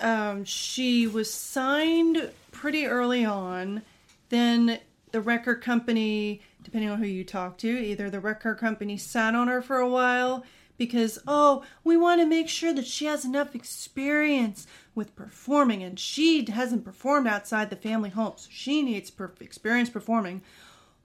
um, 0.01 0.45
she 0.45 1.07
was 1.07 1.33
signed 1.33 2.31
pretty 2.51 2.87
early 2.87 3.25
on. 3.25 3.83
Then 4.31 4.81
the 5.13 5.21
record 5.21 5.63
company, 5.63 6.41
depending 6.65 6.91
on 6.91 6.99
who 6.99 7.07
you 7.07 7.23
talk 7.23 7.59
to, 7.59 7.69
either 7.69 8.11
the 8.11 8.21
record 8.21 8.59
company 8.59 8.97
sat 8.97 9.35
on 9.35 9.47
her 9.49 9.63
for 9.63 9.79
a 9.79 9.89
while 9.89 10.45
because, 10.83 11.21
oh, 11.29 11.63
we 11.85 11.97
want 11.97 12.21
to 12.21 12.27
make 12.27 12.49
sure 12.49 12.73
that 12.75 12.89
she 12.89 13.05
has 13.05 13.25
enough 13.25 13.55
experience 13.55 14.67
with 14.97 15.15
performing 15.15 15.81
and 15.81 15.97
she 15.97 16.45
hasn't 16.51 16.85
performed 16.85 17.29
outside 17.29 17.71
the 17.71 17.77
family 17.77 18.11
home, 18.11 18.33
so 18.35 18.49
she 18.51 18.83
needs 18.83 19.09
per- 19.09 19.31
experience 19.39 19.89
performing. 19.89 20.43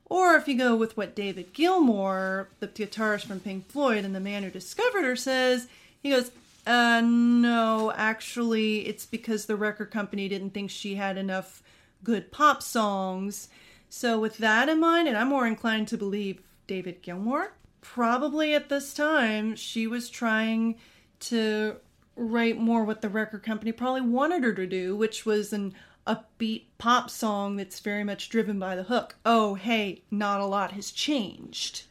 Or 0.08 0.34
if 0.34 0.48
you 0.48 0.58
go 0.58 0.76
with 0.76 0.98
what 0.98 1.16
David 1.16 1.54
Gilmour, 1.54 2.48
the 2.60 2.68
guitarist 2.68 3.28
from 3.28 3.40
Pink 3.40 3.68
Floyd 3.68 4.04
and 4.04 4.16
the 4.16 4.20
man 4.20 4.42
who 4.42 4.50
discovered 4.50 5.04
her, 5.04 5.16
says, 5.16 5.68
he 6.02 6.10
goes, 6.10 6.32
uh, 6.66 7.02
no, 7.06 7.94
actually, 7.96 8.88
it's 8.88 9.06
because 9.06 9.46
the 9.46 9.56
record 9.56 9.92
company 9.92 10.28
didn't 10.28 10.56
think 10.56 10.72
she 10.72 10.96
had 10.96 11.20
enough 11.20 11.62
good 12.04 12.32
pop 12.32 12.64
songs. 12.64 13.48
So, 13.90 14.20
with 14.20 14.40
that 14.40 14.70
in 14.70 14.80
mind, 14.80 15.08
and 15.08 15.16
I'm 15.16 15.28
more 15.28 15.46
inclined 15.46 15.88
to 15.90 15.98
believe 15.98 16.42
David 16.66 17.04
Gilmour, 17.04 17.52
probably 17.94 18.54
at 18.54 18.70
this 18.70 18.94
time 18.94 19.56
she 19.56 19.88
was 19.88 20.10
trying 20.10 20.76
to 21.20 21.78
write 22.16 22.58
more 22.58 22.84
what 22.84 23.02
the 23.02 23.10
record 23.10 23.42
company 23.42 23.72
probably 23.72 24.02
wanted 24.02 24.44
her 24.44 24.54
to 24.54 24.68
do, 24.68 24.96
which 24.96 25.26
was 25.26 25.54
an 25.54 25.74
upbeat 26.06 26.66
pop 26.78 27.10
song 27.10 27.56
that's 27.56 27.80
very 27.80 28.04
much 28.04 28.30
driven 28.30 28.60
by 28.60 28.76
the 28.76 28.84
hook. 28.84 29.16
Oh, 29.26 29.56
hey, 29.56 30.04
not 30.12 30.42
a 30.42 30.46
lot 30.46 30.74
has 30.74 30.92
changed. 30.92 31.84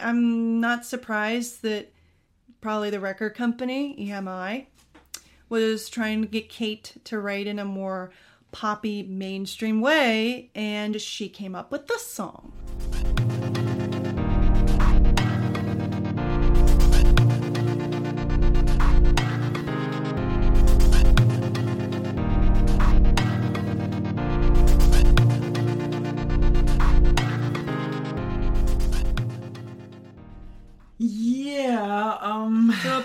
I'm 0.00 0.58
not 0.58 0.86
surprised 0.86 1.62
that 1.62 1.92
probably 2.60 2.90
the 2.90 2.98
record 2.98 3.34
company, 3.34 3.94
EMI, 4.08 4.66
was 5.48 5.90
trying 5.90 6.22
to 6.22 6.28
get 6.28 6.48
Kate 6.48 6.94
to 7.04 7.20
write 7.20 7.46
in 7.46 7.58
a 7.58 7.64
more 7.64 8.10
poppy 8.52 9.02
mainstream 9.02 9.80
way, 9.80 10.50
and 10.54 11.00
she 11.00 11.28
came 11.28 11.54
up 11.54 11.70
with 11.70 11.88
this 11.88 12.06
song. 12.06 12.52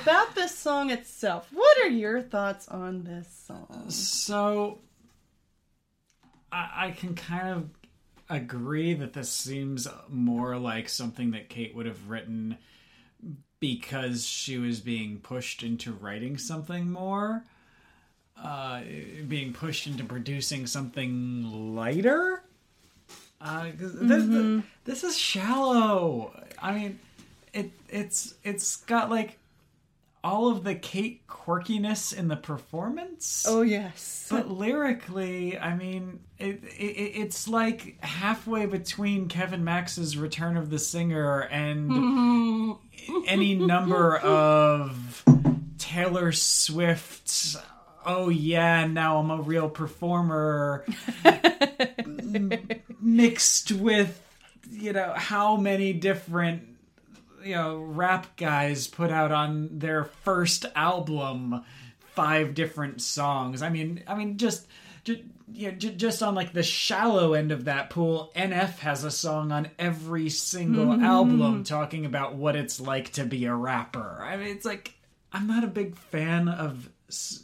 About 0.08 0.36
this 0.36 0.58
song 0.58 0.90
itself, 0.90 1.50
what 1.52 1.78
are 1.80 1.90
your 1.90 2.22
thoughts 2.22 2.68
on 2.70 3.04
this 3.04 3.28
song? 3.48 3.86
so 3.90 4.80
I, 6.52 6.88
I 6.88 6.92
can 6.92 7.14
kind 7.16 7.50
of 7.50 7.70
agree 8.30 8.94
that 8.94 9.14
this 9.14 9.30
seems 9.30 9.88
more 10.10 10.58
like 10.58 10.88
something 10.90 11.32
that 11.32 11.50
Kate 11.50 11.76
would 11.76 11.86
have 11.86 12.10
written 12.10 12.58
because 13.60 14.26
she 14.26 14.58
was 14.58 14.80
being 14.80 15.18
pushed 15.20 15.64
into 15.64 15.92
writing 15.92 16.38
something 16.38 16.92
more, 16.92 17.44
uh, 18.42 18.82
being 19.28 19.52
pushed 19.52 19.88
into 19.88 20.04
producing 20.04 20.68
something 20.68 21.76
lighter. 21.76 22.44
Uh, 23.42 23.72
'cause 23.78 23.94
this, 24.00 24.64
this 24.86 25.04
is 25.04 25.18
shallow. 25.18 26.32
I 26.62 26.74
mean, 26.74 27.00
it 27.54 27.72
it's 27.90 28.36
it's 28.44 28.78
got 28.78 29.10
like 29.10 29.38
all 30.24 30.50
of 30.50 30.64
the 30.64 30.76
Kate 30.76 31.26
quirkiness 31.28 32.14
in 32.14 32.28
the 32.28 32.36
performance. 32.36 33.46
Oh 33.48 33.62
yes. 33.62 34.28
But 34.30 34.50
lyrically, 34.50 35.58
I 35.58 35.76
mean, 35.76 36.20
it, 36.38 36.64
it, 36.64 36.84
it's 37.22 37.48
like 37.48 37.98
halfway 38.04 38.66
between 38.66 39.28
Kevin 39.30 39.64
Max's 39.64 40.18
Return 40.18 40.58
of 40.58 40.70
the 40.70 40.80
Singer 40.80 41.42
and 41.42 42.78
any 43.28 43.56
number 43.56 44.18
of 44.18 45.24
Taylor 45.78 46.32
Swift. 46.32 47.56
Oh 48.06 48.30
yeah, 48.30 48.86
now 48.88 49.18
I'm 49.18 49.32
a 49.32 49.42
real 49.42 49.70
performer. 49.70 50.86
m- 51.26 52.52
mixed 53.02 53.72
with, 53.72 54.22
you 54.70 54.94
know, 54.94 55.14
how 55.16 55.58
many 55.58 55.94
different 55.94 56.77
you 57.44 57.56
know 57.56 57.78
rap 57.78 58.36
guys 58.38 58.88
put 58.88 59.12
out 59.12 59.32
on 59.32 59.70
their 59.80 60.06
first 60.06 60.66
album 60.76 61.64
five 62.14 62.54
different 62.54 63.02
songs. 63.02 63.62
I 63.62 63.70
mean 63.70 64.04
i 64.08 64.16
mean 64.16 64.38
just 64.38 64.68
ju- 65.04 65.24
you 65.52 65.72
know, 65.72 65.78
just 65.78 66.22
on 66.22 66.36
like 66.36 66.54
the 66.54 66.64
shallow 66.64 67.34
end 67.34 67.52
of 67.52 67.66
that 67.66 67.90
pool 67.90 68.32
nf 68.36 68.80
has 68.80 69.04
a 69.04 69.12
song 69.12 69.52
on 69.52 69.70
every 69.80 70.30
single 70.30 70.88
mm-hmm. 70.88 71.04
album 71.06 71.64
talking 71.64 72.06
about 72.06 72.36
what 72.36 72.56
it's 72.56 72.82
like 72.82 73.14
to 73.14 73.24
be 73.24 73.46
a 73.46 73.54
rapper. 73.54 74.20
I 74.22 74.38
mean 74.38 74.48
it's 74.48 74.66
like 74.66 74.94
i'm 75.32 75.48
not 75.48 75.64
a 75.64 75.68
big 75.68 75.98
fan 75.98 76.48
of 76.48 76.90
s- 77.08 77.44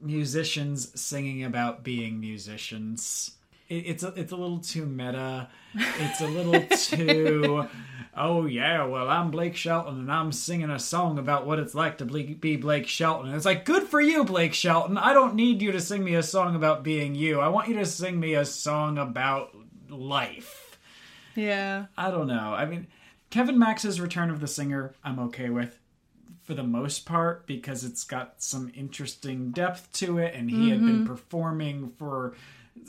musicians 0.00 0.98
singing 1.00 1.44
about 1.44 1.82
being 1.82 2.20
musicians 2.20 3.32
it, 3.70 3.86
it's 3.86 4.02
a, 4.02 4.08
it's 4.08 4.32
a 4.32 4.36
little 4.36 4.58
too 4.58 4.84
meta. 4.84 5.48
It's 5.74 6.20
a 6.20 6.26
little 6.26 6.60
too, 6.76 7.66
oh 8.16 8.44
yeah, 8.44 8.84
well 8.84 9.08
I'm 9.08 9.30
Blake 9.30 9.56
Shelton 9.56 10.00
and 10.00 10.12
I'm 10.12 10.32
singing 10.32 10.70
a 10.70 10.78
song 10.78 11.18
about 11.18 11.46
what 11.46 11.60
it's 11.60 11.74
like 11.74 11.98
to 11.98 12.04
be 12.04 12.56
Blake 12.56 12.88
Shelton. 12.88 13.28
And 13.28 13.36
it's 13.36 13.46
like, 13.46 13.64
good 13.64 13.84
for 13.84 14.00
you, 14.00 14.24
Blake 14.24 14.52
Shelton. 14.52 14.98
I 14.98 15.14
don't 15.14 15.36
need 15.36 15.62
you 15.62 15.72
to 15.72 15.80
sing 15.80 16.04
me 16.04 16.16
a 16.16 16.22
song 16.22 16.56
about 16.56 16.82
being 16.82 17.14
you. 17.14 17.40
I 17.40 17.48
want 17.48 17.68
you 17.68 17.74
to 17.76 17.86
sing 17.86 18.18
me 18.18 18.34
a 18.34 18.44
song 18.44 18.98
about 18.98 19.56
life. 19.88 20.78
yeah. 21.36 21.86
I 21.96 22.10
don't 22.10 22.26
know. 22.26 22.52
I 22.52 22.66
mean, 22.66 22.88
Kevin 23.30 23.58
Max's 23.58 24.00
Return 24.00 24.30
of 24.30 24.40
the 24.40 24.48
Singer, 24.48 24.92
I'm 25.04 25.20
okay 25.20 25.50
with 25.50 25.78
for 26.42 26.54
the 26.54 26.64
most 26.64 27.06
part 27.06 27.46
because 27.46 27.84
it's 27.84 28.02
got 28.02 28.42
some 28.42 28.72
interesting 28.74 29.52
depth 29.52 29.92
to 29.92 30.18
it, 30.18 30.34
and 30.34 30.50
he 30.50 30.70
had 30.70 30.80
been 30.80 30.96
mm-hmm. 30.96 31.06
performing 31.06 31.92
for 31.96 32.34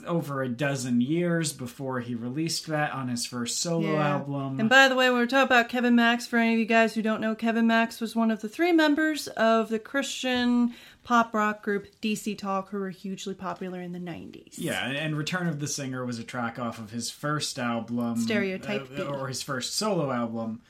over 0.06 0.42
a 0.42 0.48
dozen 0.48 1.00
years 1.00 1.52
before 1.52 2.00
he 2.00 2.14
released 2.14 2.66
that 2.66 2.92
on 2.92 3.08
his 3.08 3.24
first 3.24 3.60
solo 3.60 3.92
Yeah. 3.92 4.08
album. 4.08 4.58
And 4.58 4.68
by 4.68 4.88
the 4.88 4.96
way, 4.96 5.08
when 5.10 5.18
we're 5.20 5.26
talking 5.26 5.44
about 5.46 5.68
Kevin 5.68 5.94
Max, 5.94 6.26
for 6.26 6.38
any 6.38 6.54
of 6.54 6.58
you 6.58 6.64
guys 6.66 6.94
who 6.94 7.02
don't 7.02 7.20
know, 7.20 7.34
Kevin 7.34 7.66
Max 7.66 8.00
was 8.00 8.16
one 8.16 8.30
of 8.30 8.40
the 8.40 8.48
three 8.48 8.72
members 8.72 9.28
of 9.28 9.68
the 9.68 9.78
Christian 9.78 10.74
pop 11.04 11.34
rock 11.34 11.62
group 11.62 11.86
DC 12.00 12.36
Talk, 12.36 12.70
who 12.70 12.78
were 12.78 12.90
hugely 12.90 13.34
popular 13.34 13.80
in 13.80 13.92
the 13.92 13.98
90s. 14.00 14.54
yeah, 14.58 14.86
and- 14.88 15.16
Return 15.16 15.46
of 15.46 15.60
the 15.60 15.68
Singer 15.68 16.04
was 16.04 16.18
a 16.18 16.24
track 16.24 16.58
off 16.58 16.78
of 16.78 16.90
his 16.90 17.10
first 17.10 17.58
album, 17.58 18.18
Stereotype 18.18 18.88
uh, 18.92 18.96
B. 18.96 19.02
or 19.02 19.28
his 19.28 19.42
first 19.42 19.76
solo 19.76 20.10
album, 20.10 20.62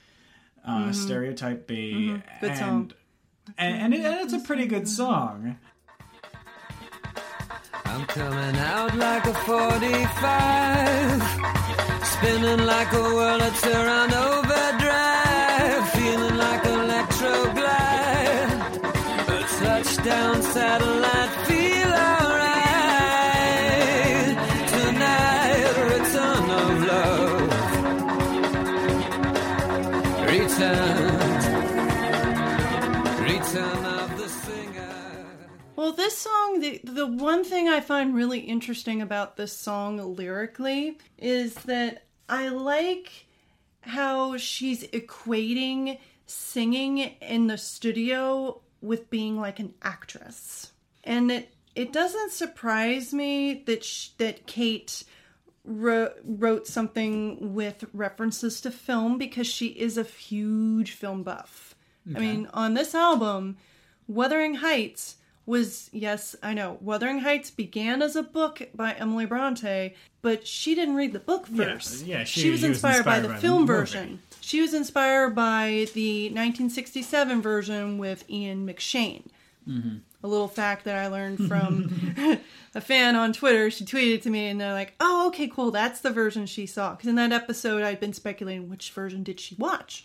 uh, 0.67 0.93
Stereotype 0.93 1.67
B. 1.67 1.93
Mm-hmm. 1.95 2.17
Good 2.41 2.51
and, 2.51 2.59
song. 2.59 2.93
And, 3.59 3.83
and, 3.83 3.95
it, 3.95 4.05
and 4.05 4.21
it's 4.21 4.33
a 4.33 4.39
pretty 4.39 4.67
good 4.67 4.89
song. 4.89 5.59
I'm 7.95 8.07
coming 8.07 8.57
out 8.57 8.97
like 8.97 9.27
a 9.27 9.35
45, 9.35 11.23
spinning 12.07 12.65
like 12.65 12.91
a 12.91 13.05
Wurlitzer 13.17 13.87
on 14.01 14.15
overdrive, 14.15 15.91
feeling 15.91 16.37
like 16.39 16.63
electroglide. 16.63 18.51
A 19.29 19.41
touchdown 19.61 20.43
satellite, 20.43 21.35
feel 21.47 21.93
alright. 22.09 22.73
Tonight, 24.73 25.75
return 25.93 26.51
of 26.63 26.83
love. 26.89 27.51
Return. 30.31 31.12
Well, 35.83 35.91
this 35.91 36.17
song, 36.17 36.61
the, 36.61 36.81
the 36.85 37.09
one 37.09 37.43
thing 37.43 37.69
I 37.69 37.81
find 37.81 38.15
really 38.15 38.39
interesting 38.39 39.03
about 39.03 39.37
this 39.37 39.53
song 39.53 40.15
lyrically 40.15 40.97
is 41.19 41.55
that 41.55 42.05
I 42.29 42.51
like 42.51 43.27
how 43.81 44.37
she's 44.37 44.85
equating 44.91 45.99
singing 46.25 46.99
in 46.99 47.49
the 47.49 47.59
studio 47.59 48.61
with 48.81 49.11
being 49.11 49.41
like 49.41 49.59
an 49.59 49.75
actress. 49.83 50.71
And 51.03 51.33
it, 51.33 51.53
it 51.75 51.93
doesn't 51.93 52.31
surprise 52.31 53.13
me 53.13 53.65
that 53.67 53.83
sh- 53.83 54.11
that 54.19 54.47
Kate 54.47 55.03
wrote, 55.65 56.15
wrote 56.23 56.69
something 56.69 57.55
with 57.55 57.87
references 57.93 58.61
to 58.61 58.71
film 58.71 59.19
because 59.19 59.49
she 59.49 59.67
is 59.67 59.99
a 59.99 60.05
huge 60.05 60.93
film 60.93 61.25
buff. 61.25 61.75
I 62.15 62.21
mean, 62.21 62.49
on 62.55 62.75
this 62.75 62.95
album, 62.95 63.57
Wuthering 64.07 64.55
Heights 64.55 65.17
was, 65.47 65.91
yes, 65.93 66.37
I 66.43 66.55
know, 66.55 66.79
Wuthering 66.81 67.21
Heights 67.21 67.51
began 67.51 68.01
as 68.03 68.15
a 68.17 68.23
book 68.23 68.63
by 68.75 68.93
Emily 68.93 69.27
Bronte, 69.27 69.95
but 70.23 70.47
she 70.47 70.75
didn't 70.75 70.95
read 70.95 71.13
the 71.13 71.19
book 71.19 71.47
first. 71.49 72.07
yeah, 72.07 72.25
she- 72.25 72.41
she 72.43 72.51
was 72.51 72.61
she 72.61 72.67
was 72.69 72.77
inspired, 72.77 73.05
by 73.05 73.19
the 73.21 73.29
by 73.29 73.37
film 73.39 73.63
movie. 73.63 73.73
version. 73.73 74.23
She 74.41 74.61
was 74.61 74.75
inspired 74.75 75.35
by 75.35 75.87
the 75.95 76.25
1967 76.31 77.43
version 77.43 77.99
with 77.99 78.29
Ian 78.31 78.67
McShane. 78.67 79.27
Mm-hmm. 79.69 79.97
A 80.25 80.29
little 80.29 80.49
fact 80.49 80.85
that 80.85 80.97
I 80.97 81.09
learned 81.09 81.47
from 81.49 82.39
a 82.75 82.81
fan 82.81 83.17
on 83.17 83.33
Twitter. 83.33 83.71
She 83.71 83.85
tweeted 83.85 84.23
to 84.23 84.31
me, 84.31 84.47
and 84.49 84.61
they're 84.61 84.73
like, 84.73 84.95
"Oh, 85.01 85.29
okay, 85.29 85.49
cool. 85.49 85.71
That's 85.73 86.01
the 86.01 86.11
version 86.11 86.47
she 86.47 86.67
saw." 86.67 86.93
Because 86.95 87.09
in 87.09 87.15
that 87.17 87.33
episode, 87.33 87.83
I'd 87.83 87.99
been 88.01 88.13
speculating 88.13 88.69
which 88.69 88.91
version 88.93 89.23
did 89.25 89.41
she 89.41 89.55
watch. 89.57 90.05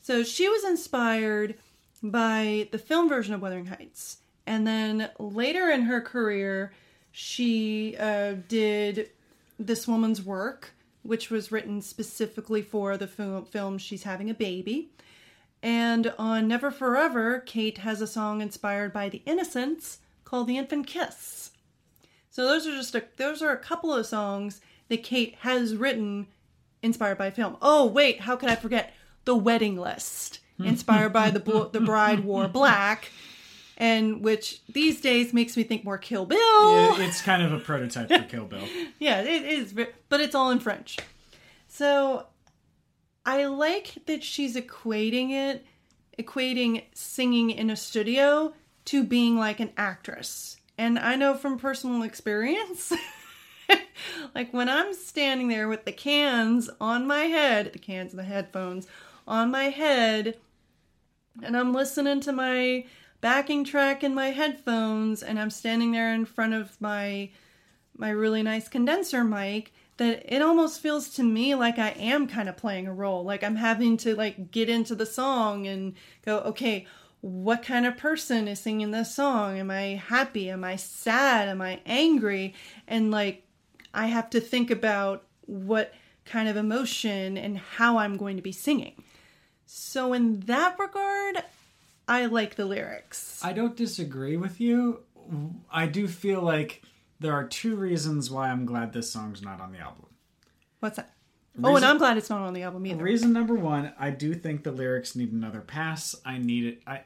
So 0.00 0.22
she 0.24 0.48
was 0.48 0.62
inspired 0.64 1.54
by 2.02 2.68
the 2.70 2.78
film 2.78 3.08
version 3.08 3.32
of 3.34 3.40
Wuthering 3.42 3.66
Heights, 3.66 4.18
and 4.46 4.66
then 4.66 5.10
later 5.18 5.70
in 5.70 5.82
her 5.82 6.00
career, 6.00 6.72
she 7.12 7.96
uh, 7.98 8.34
did 8.48 9.10
this 9.58 9.88
woman's 9.88 10.22
work, 10.22 10.72
which 11.02 11.30
was 11.30 11.50
written 11.50 11.80
specifically 11.82 12.62
for 12.62 12.96
the 12.96 13.06
film, 13.06 13.78
She's 13.78 14.02
Having 14.02 14.30
a 14.30 14.34
Baby. 14.34 14.90
And 15.62 16.12
on 16.18 16.46
Never 16.46 16.70
for 16.70 16.96
Ever, 16.96 17.40
Kate 17.40 17.78
has 17.78 18.00
a 18.00 18.06
song 18.06 18.40
inspired 18.40 18.92
by 18.92 19.08
The 19.08 19.22
Innocents 19.24 19.98
called 20.24 20.46
The 20.46 20.58
Infant 20.58 20.86
Kiss. 20.86 21.50
So 22.30 22.44
those 22.44 22.66
are 22.66 22.72
just 22.72 22.94
a, 22.94 23.04
those 23.16 23.40
are 23.40 23.50
a 23.50 23.56
couple 23.58 23.94
of 23.94 24.04
songs 24.04 24.60
that 24.88 25.02
Kate 25.02 25.36
has 25.40 25.74
written 25.74 26.26
inspired 26.82 27.18
by 27.18 27.30
film. 27.30 27.56
Oh 27.62 27.86
wait, 27.86 28.20
how 28.20 28.36
could 28.36 28.50
I 28.50 28.56
forget 28.56 28.92
The 29.24 29.34
Wedding 29.34 29.76
List, 29.78 30.40
inspired 30.58 31.12
by 31.12 31.30
the 31.30 31.68
the 31.72 31.80
Bride 31.80 32.20
Wore 32.20 32.48
Black, 32.48 33.10
and 33.76 34.22
which 34.24 34.62
these 34.68 35.00
days 35.00 35.32
makes 35.32 35.56
me 35.56 35.62
think 35.62 35.84
more 35.84 35.98
Kill 35.98 36.24
Bill. 36.26 36.38
It- 36.38 37.00
it's 37.00 37.20
kind 37.22 37.42
of 37.42 37.52
a 37.52 37.58
prototype 37.58 38.08
for 38.08 38.22
Kill 38.22 38.44
Bill. 38.46 38.62
Yeah, 38.98 39.20
it 39.22 39.44
is, 39.44 39.72
but 39.74 40.20
it's 40.20 40.34
all 40.34 40.50
in 40.50 40.58
French. 40.60 40.96
So 41.68 42.26
I 43.26 43.44
like 43.46 43.94
that 44.06 44.22
she's 44.24 44.56
equating 44.56 45.30
it, 45.32 45.64
equating 46.18 46.84
singing 46.94 47.50
in 47.50 47.68
a 47.70 47.76
studio 47.76 48.54
to 48.86 49.04
being 49.04 49.36
like 49.36 49.60
an 49.60 49.72
actress. 49.76 50.56
And 50.78 50.98
I 50.98 51.16
know 51.16 51.34
from 51.34 51.58
personal 51.58 52.02
experience, 52.02 52.92
like 54.34 54.52
when 54.52 54.68
I'm 54.68 54.94
standing 54.94 55.48
there 55.48 55.68
with 55.68 55.84
the 55.84 55.92
cans 55.92 56.70
on 56.80 57.06
my 57.06 57.22
head, 57.24 57.72
the 57.72 57.78
cans 57.78 58.12
of 58.12 58.18
the 58.18 58.24
headphones 58.24 58.86
on 59.26 59.50
my 59.50 59.64
head, 59.64 60.36
and 61.42 61.56
I'm 61.56 61.72
listening 61.74 62.20
to 62.20 62.32
my 62.32 62.84
backing 63.20 63.64
track 63.64 64.04
in 64.04 64.14
my 64.14 64.28
headphones, 64.28 65.22
and 65.22 65.38
I'm 65.38 65.50
standing 65.50 65.92
there 65.92 66.12
in 66.12 66.24
front 66.24 66.54
of 66.54 66.80
my 66.80 67.30
my 67.98 68.10
really 68.10 68.42
nice 68.42 68.68
condenser 68.68 69.24
mic 69.24 69.72
that 69.96 70.22
it 70.26 70.42
almost 70.42 70.80
feels 70.80 71.08
to 71.08 71.22
me 71.22 71.54
like 71.54 71.78
I 71.78 71.90
am 71.90 72.28
kind 72.28 72.48
of 72.48 72.56
playing 72.56 72.86
a 72.86 72.92
role. 72.92 73.24
Like 73.24 73.42
I'm 73.42 73.56
having 73.56 73.96
to 73.98 74.14
like 74.14 74.50
get 74.50 74.68
into 74.68 74.94
the 74.94 75.06
song 75.06 75.66
and 75.66 75.94
go, 76.24 76.40
okay, 76.40 76.86
what 77.22 77.62
kind 77.62 77.86
of 77.86 77.96
person 77.96 78.46
is 78.46 78.60
singing 78.60 78.90
this 78.90 79.14
song? 79.14 79.58
Am 79.58 79.70
I 79.70 80.02
happy? 80.08 80.50
Am 80.50 80.64
I 80.64 80.76
sad? 80.76 81.48
Am 81.48 81.62
I 81.62 81.80
angry? 81.86 82.54
And 82.86 83.10
like 83.10 83.44
I 83.94 84.06
have 84.06 84.28
to 84.30 84.40
think 84.40 84.70
about 84.70 85.24
what 85.46 85.94
kind 86.26 86.48
of 86.48 86.56
emotion 86.56 87.38
and 87.38 87.56
how 87.56 87.98
I'm 87.98 88.16
going 88.16 88.36
to 88.36 88.42
be 88.42 88.52
singing. 88.52 89.02
So 89.64 90.12
in 90.12 90.40
that 90.40 90.78
regard, 90.78 91.42
I 92.08 92.26
like 92.26 92.54
the 92.54 92.64
lyrics. 92.66 93.40
I 93.42 93.52
don't 93.52 93.76
disagree 93.76 94.36
with 94.36 94.60
you. 94.60 95.00
I 95.70 95.86
do 95.86 96.06
feel 96.06 96.40
like 96.40 96.82
there 97.18 97.32
are 97.32 97.46
two 97.46 97.74
reasons 97.76 98.30
why 98.30 98.48
I'm 98.50 98.64
glad 98.64 98.92
this 98.92 99.10
song's 99.10 99.42
not 99.42 99.60
on 99.60 99.72
the 99.72 99.78
album. 99.78 100.06
What's 100.80 100.96
that? 100.96 101.12
oh, 101.64 101.74
and 101.74 101.84
I'm 101.84 101.98
glad 101.98 102.16
it's 102.18 102.28
not 102.30 102.42
on 102.42 102.52
the 102.52 102.62
album 102.62 102.86
either. 102.86 103.02
Reason 103.02 103.32
number 103.32 103.54
one, 103.54 103.92
I 103.98 104.10
do 104.10 104.34
think 104.34 104.62
the 104.62 104.70
lyrics 104.72 105.16
need 105.16 105.32
another 105.32 105.60
pass. 105.60 106.14
I 106.24 106.38
need 106.38 106.64
it. 106.66 106.82
I 106.86 107.00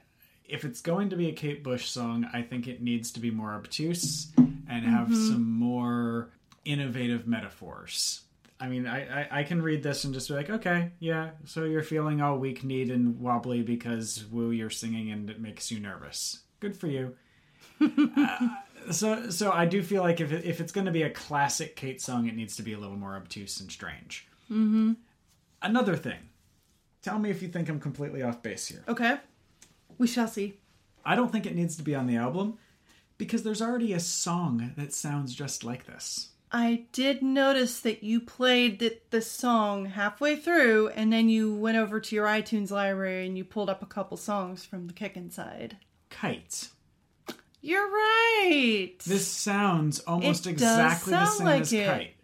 if 0.45 0.65
it's 0.65 0.81
going 0.81 1.11
to 1.11 1.17
be 1.17 1.29
a 1.29 1.33
Kate 1.33 1.63
Bush 1.63 1.89
song, 1.89 2.29
I 2.33 2.43
think 2.43 2.67
it 2.67 2.83
needs 2.83 3.13
to 3.13 3.21
be 3.21 3.31
more 3.31 3.53
obtuse 3.55 4.33
and 4.37 4.85
have 4.85 5.07
Mm-hmm. 5.09 5.29
some 5.29 5.51
more 5.53 6.31
innovative 6.65 7.27
metaphors. 7.29 8.23
I 8.61 8.69
mean, 8.69 8.87
I, 8.87 9.23
I, 9.23 9.29
I 9.41 9.43
can 9.45 9.63
read 9.63 9.83
this 9.83 10.05
and 10.05 10.13
just 10.13 10.29
be 10.29 10.35
like, 10.35 10.51
okay, 10.51 10.91
yeah, 10.99 11.31
so 11.47 11.65
you're 11.65 11.83
feeling 11.83 12.21
all 12.21 12.37
weak 12.37 12.63
kneed 12.63 12.91
and 12.91 13.19
wobbly 13.19 13.63
because 13.63 14.27
woo, 14.31 14.51
you're 14.51 14.69
singing 14.69 15.11
and 15.11 15.31
it 15.31 15.41
makes 15.41 15.71
you 15.71 15.81
nervous. 15.81 16.41
Good 16.61 16.77
for 16.77 16.87
you. 16.87 17.17
Uh, 17.83 18.93
so 18.93 19.29
so 19.31 19.53
I 19.53 19.67
do 19.67 19.83
feel 19.83 20.03
like 20.03 20.21
if 20.21 20.33
it, 20.33 20.45
if 20.45 20.61
it's 20.61 20.73
going 20.73 20.87
to 20.87 20.91
be 20.91 21.03
a 21.03 21.11
classic 21.11 21.77
Kate 21.77 22.01
song, 22.01 22.27
it 22.27 22.35
needs 22.35 22.57
to 22.57 22.63
be 22.63 22.73
a 22.73 22.79
little 22.79 22.97
more 22.97 23.17
obtuse 23.17 23.61
and 23.61 23.71
strange. 23.71 24.27
Mm-hmm. 24.51 24.93
Another 25.63 25.97
thing, 25.97 26.19
tell 27.03 27.19
me 27.19 27.31
if 27.31 27.43
you 27.43 27.49
think 27.49 27.69
I'm 27.69 27.81
completely 27.81 28.23
off 28.23 28.43
base 28.43 28.67
here. 28.67 28.83
Okay. 28.89 29.17
We 29.99 30.07
shall 30.07 30.29
see. 30.29 30.59
I 31.05 31.15
don't 31.15 31.31
think 31.31 31.47
it 31.47 31.55
needs 31.55 31.77
to 31.77 31.83
be 31.83 31.95
on 31.95 32.07
the 32.07 32.17
album 32.17 32.59
because 33.19 33.43
there's 33.43 33.63
already 33.63 33.93
a 33.93 34.01
song 34.01 34.73
that 34.77 34.93
sounds 34.93 35.35
just 35.35 35.63
like 35.63 35.87
this. 35.87 36.30
I 36.53 36.87
did 36.93 37.23
notice 37.23 37.81
that 37.81 38.03
you 38.03 38.21
played 38.21 38.81
the, 38.81 38.99
the 39.11 39.23
song 39.23 39.87
halfway 39.87 40.35
through 40.37 40.89
and 40.89 41.13
then 41.13 41.29
you 41.29 41.55
went 41.55 41.77
over 41.79 42.01
to 42.01 42.15
your 42.17 42.27
iTunes 42.27 42.71
library 42.73 43.25
and 43.27 43.39
you 43.39 43.45
pulled 43.45 43.71
up 43.71 43.83
a 43.83 43.87
couple 43.87 44.17
songs 44.17 44.65
from 44.65 44.87
the 44.89 44.93
kick 44.93 45.17
inside. 45.17 45.77
Kite. 46.09 46.69
You're 47.63 47.89
right. 47.89 48.95
This 49.07 49.29
sounds 49.29 50.01
almost 50.01 50.47
It 50.47 50.51
exactly 50.51 51.13
the 51.13 51.27
same 51.27 51.47
like 51.47 51.61
as 51.63 51.73
it. 51.73 51.87
Kite. 51.87 52.15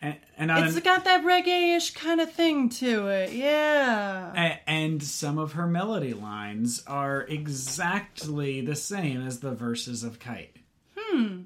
And, 0.00 0.16
and 0.36 0.50
It's 0.66 0.76
an- 0.76 0.82
got 0.82 1.04
that 1.04 1.22
reggae-ish 1.24 1.92
kind 1.94 2.20
of 2.20 2.32
thing 2.32 2.68
to 2.70 3.06
it. 3.06 3.32
Yeah. 3.32 4.58
And 4.66 5.00
some 5.00 5.38
of 5.38 5.52
her 5.52 5.68
melody 5.68 6.14
lines 6.14 6.82
are 6.88 7.22
exactly 7.28 8.60
the 8.60 8.74
same 8.74 9.24
as 9.24 9.38
the 9.38 9.52
verses 9.52 10.02
of 10.02 10.18
Kite. 10.18 10.56
Hmm. 10.96 11.42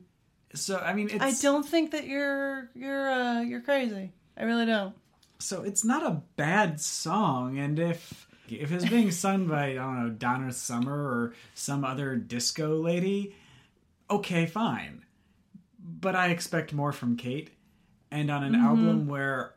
So 0.57 0.79
I 0.79 0.93
mean, 0.95 1.11
it's 1.11 1.23
I 1.23 1.33
don't 1.43 1.67
think 1.67 1.93
that 1.93 2.07
you're 2.07 2.71
you're 2.75 3.09
uh 3.11 3.41
you're 3.43 3.61
crazy. 3.61 4.13
I 4.37 4.45
really 4.45 4.67
don't. 4.67 4.95
so 5.39 5.63
it's 5.63 5.85
not 5.85 6.03
a 6.03 6.23
bad 6.37 6.81
song, 6.81 7.59
and 7.59 7.79
if 7.79 8.27
if 8.49 8.73
it's 8.73 8.89
being 8.89 9.11
sung 9.25 9.47
by 9.47 9.71
I 9.71 9.75
don't 9.75 10.03
know 10.05 10.11
Donna 10.11 10.53
Summer 10.53 10.95
or 10.95 11.35
some 11.55 11.85
other 11.85 12.17
disco 12.17 12.77
lady, 12.77 13.35
okay, 14.11 14.47
fine. 14.47 15.05
But 15.79 16.17
I 16.17 16.29
expect 16.29 16.73
more 16.73 16.93
from 16.93 17.17
Kate, 17.17 17.51
and 18.11 18.31
on 18.31 18.43
an 18.43 18.55
album 18.55 19.07
where 19.07 19.55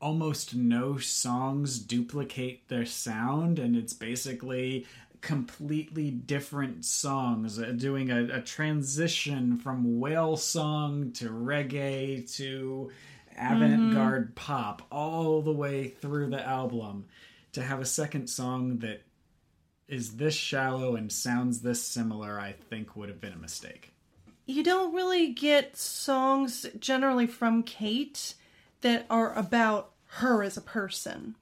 almost 0.00 0.54
no 0.54 0.98
songs 0.98 1.78
duplicate 1.78 2.68
their 2.68 2.84
sound, 2.84 3.58
and 3.58 3.76
it's 3.76 3.92
basically 3.94 4.86
completely 5.22 6.10
different 6.10 6.84
songs 6.84 7.58
uh, 7.58 7.72
doing 7.76 8.10
a, 8.10 8.38
a 8.38 8.40
transition 8.42 9.56
from 9.56 9.98
whale 9.98 10.36
song 10.36 11.12
to 11.12 11.30
reggae 11.30 12.30
to 12.36 12.90
avant-garde 13.38 14.34
pop 14.34 14.82
all 14.90 15.40
the 15.40 15.52
way 15.52 15.88
through 15.88 16.28
the 16.28 16.46
album 16.46 17.06
to 17.52 17.62
have 17.62 17.80
a 17.80 17.86
second 17.86 18.28
song 18.28 18.78
that 18.78 19.02
is 19.88 20.16
this 20.16 20.34
shallow 20.34 20.96
and 20.96 21.10
sounds 21.10 21.62
this 21.62 21.82
similar 21.82 22.38
i 22.38 22.52
think 22.52 22.94
would 22.94 23.08
have 23.08 23.20
been 23.20 23.32
a 23.32 23.38
mistake 23.38 23.92
you 24.46 24.62
don't 24.62 24.94
really 24.94 25.32
get 25.32 25.76
songs 25.76 26.66
generally 26.78 27.26
from 27.26 27.62
Kate 27.62 28.34
that 28.80 29.06
are 29.08 29.32
about 29.34 29.92
her 30.06 30.42
as 30.42 30.56
a 30.56 30.62
person. 30.62 31.36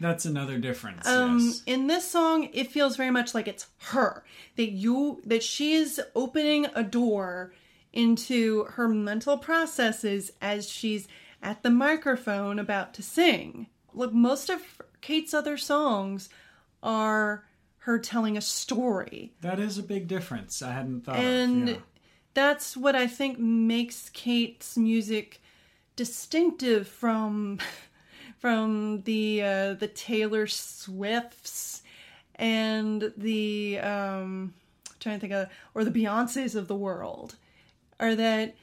That's 0.00 0.24
another 0.24 0.58
difference. 0.58 1.06
Um, 1.06 1.40
yes. 1.40 1.62
in 1.66 1.86
this 1.86 2.08
song, 2.08 2.50
it 2.52 2.70
feels 2.70 2.96
very 2.96 3.10
much 3.10 3.34
like 3.34 3.48
it's 3.48 3.66
her 3.78 4.24
that 4.56 4.70
you 4.70 5.20
that 5.24 5.42
she 5.42 5.74
is 5.74 6.00
opening 6.14 6.66
a 6.74 6.82
door 6.82 7.52
into 7.92 8.64
her 8.64 8.88
mental 8.88 9.38
processes 9.38 10.30
as 10.42 10.68
she's 10.68 11.08
at 11.42 11.62
the 11.62 11.70
microphone 11.70 12.58
about 12.58 12.92
to 12.94 13.02
sing. 13.02 13.68
Look, 13.94 14.12
most 14.12 14.50
of 14.50 14.60
Kate's 15.00 15.32
other 15.32 15.56
songs 15.56 16.28
are 16.82 17.44
her 17.78 17.98
telling 17.98 18.36
a 18.36 18.40
story. 18.40 19.32
That 19.40 19.60
is 19.60 19.78
a 19.78 19.82
big 19.82 20.08
difference. 20.08 20.60
I 20.60 20.72
hadn't 20.72 21.02
thought 21.02 21.16
and 21.16 21.68
of. 21.68 21.74
Yeah. 21.76 21.80
that's 22.34 22.76
what 22.76 22.94
I 22.94 23.06
think 23.06 23.38
makes 23.38 24.10
Kate's 24.10 24.76
music 24.76 25.40
distinctive 25.94 26.86
from 26.86 27.58
from 28.38 29.02
the 29.02 29.42
uh, 29.42 29.74
the 29.74 29.88
Taylor 29.88 30.46
Swifts 30.46 31.82
and 32.36 33.12
the 33.16 33.78
um, 33.80 34.54
I'm 34.88 34.94
trying 35.00 35.16
to 35.16 35.20
think 35.20 35.32
of 35.32 35.48
or 35.74 35.84
the 35.84 35.90
Beyonces 35.90 36.54
of 36.54 36.68
the 36.68 36.76
world 36.76 37.36
are 37.98 38.14
that 38.14 38.54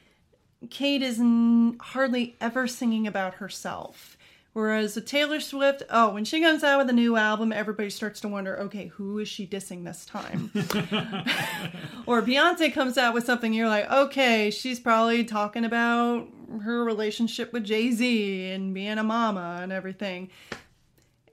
Kate 0.70 1.02
is 1.02 1.20
n- 1.20 1.76
hardly 1.80 2.36
ever 2.40 2.66
singing 2.66 3.06
about 3.06 3.34
herself. 3.34 4.16
Whereas 4.52 4.94
with 4.94 5.06
Taylor 5.06 5.40
Swift, 5.40 5.82
oh, 5.90 6.10
when 6.10 6.24
she 6.24 6.40
comes 6.40 6.62
out 6.62 6.78
with 6.78 6.88
a 6.88 6.92
new 6.92 7.16
album, 7.16 7.52
everybody 7.52 7.90
starts 7.90 8.20
to 8.20 8.28
wonder, 8.28 8.56
okay, 8.60 8.86
who 8.86 9.18
is 9.18 9.28
she 9.28 9.48
dissing 9.48 9.84
this 9.84 10.06
time? 10.06 10.52
or 12.06 12.22
Beyonce 12.22 12.72
comes 12.72 12.96
out 12.96 13.14
with 13.14 13.24
something, 13.24 13.52
you're 13.52 13.68
like, 13.68 13.90
okay, 13.90 14.52
she's 14.52 14.78
probably 14.78 15.24
talking 15.24 15.64
about 15.64 16.28
her 16.60 16.84
relationship 16.84 17.52
with 17.52 17.64
Jay 17.64 17.90
Z 17.92 18.50
and 18.50 18.74
being 18.74 18.98
a 18.98 19.04
mama 19.04 19.60
and 19.62 19.72
everything. 19.72 20.30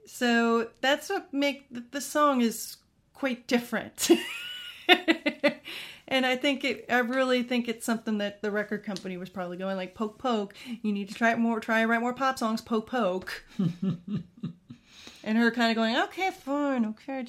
So 0.06 0.68
that's 0.80 1.08
what 1.08 1.32
make 1.32 1.66
the, 1.70 1.84
the 1.90 2.00
song 2.00 2.40
is 2.42 2.76
quite 3.14 3.46
different. 3.46 4.10
and 6.08 6.26
I 6.26 6.36
think 6.36 6.64
it, 6.64 6.86
I 6.90 6.98
really 6.98 7.42
think 7.42 7.68
it's 7.68 7.86
something 7.86 8.18
that 8.18 8.42
the 8.42 8.50
record 8.50 8.84
company 8.84 9.16
was 9.16 9.28
probably 9.28 9.56
going 9.56 9.76
like, 9.76 9.94
poke, 9.94 10.18
poke. 10.18 10.54
You 10.82 10.92
need 10.92 11.08
to 11.08 11.14
try 11.14 11.32
it 11.32 11.38
more, 11.38 11.60
try 11.60 11.82
to 11.82 11.86
write 11.86 12.00
more 12.00 12.14
pop 12.14 12.38
songs, 12.38 12.60
poke, 12.60 12.88
poke. 12.88 13.44
and 15.24 15.38
her 15.38 15.50
kind 15.50 15.70
of 15.70 15.76
going, 15.76 15.96
okay, 15.96 16.30
fine, 16.30 16.84
okay. 16.86 17.24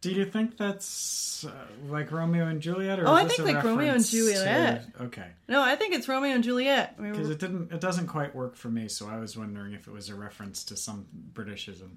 Do 0.00 0.12
you 0.12 0.24
think 0.24 0.56
that's 0.56 1.44
uh, 1.44 1.50
like 1.88 2.12
Romeo 2.12 2.46
and 2.46 2.60
Juliet, 2.60 3.00
or 3.00 3.08
Oh, 3.08 3.14
I 3.14 3.26
think 3.26 3.40
like 3.40 3.64
Romeo 3.64 3.92
and 3.92 4.04
Juliet. 4.04 4.94
To... 4.96 5.04
Okay, 5.04 5.26
No, 5.48 5.60
I 5.60 5.74
think 5.74 5.94
it's 5.94 6.08
Romeo 6.08 6.34
and 6.34 6.44
Juliet. 6.44 6.94
I 6.98 7.02
mean, 7.02 7.12
because 7.12 7.30
it 7.30 7.40
didn't. 7.40 7.72
It 7.72 7.80
doesn't 7.80 8.06
quite 8.06 8.34
work 8.34 8.54
for 8.56 8.68
me, 8.68 8.88
so 8.88 9.08
I 9.08 9.18
was 9.18 9.36
wondering 9.36 9.72
if 9.72 9.88
it 9.88 9.92
was 9.92 10.08
a 10.08 10.14
reference 10.14 10.64
to 10.64 10.76
some 10.76 11.06
Britishism. 11.32 11.96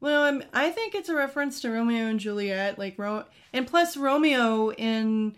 Well, 0.00 0.22
I'm, 0.22 0.42
I 0.54 0.70
think 0.70 0.94
it's 0.94 1.08
a 1.08 1.14
reference 1.14 1.60
to 1.62 1.70
Romeo 1.70 2.06
and 2.06 2.20
Juliet, 2.20 2.78
like 2.78 2.98
Ro, 2.98 3.24
and 3.52 3.66
plus 3.66 3.96
Romeo 3.96 4.70
in 4.72 5.36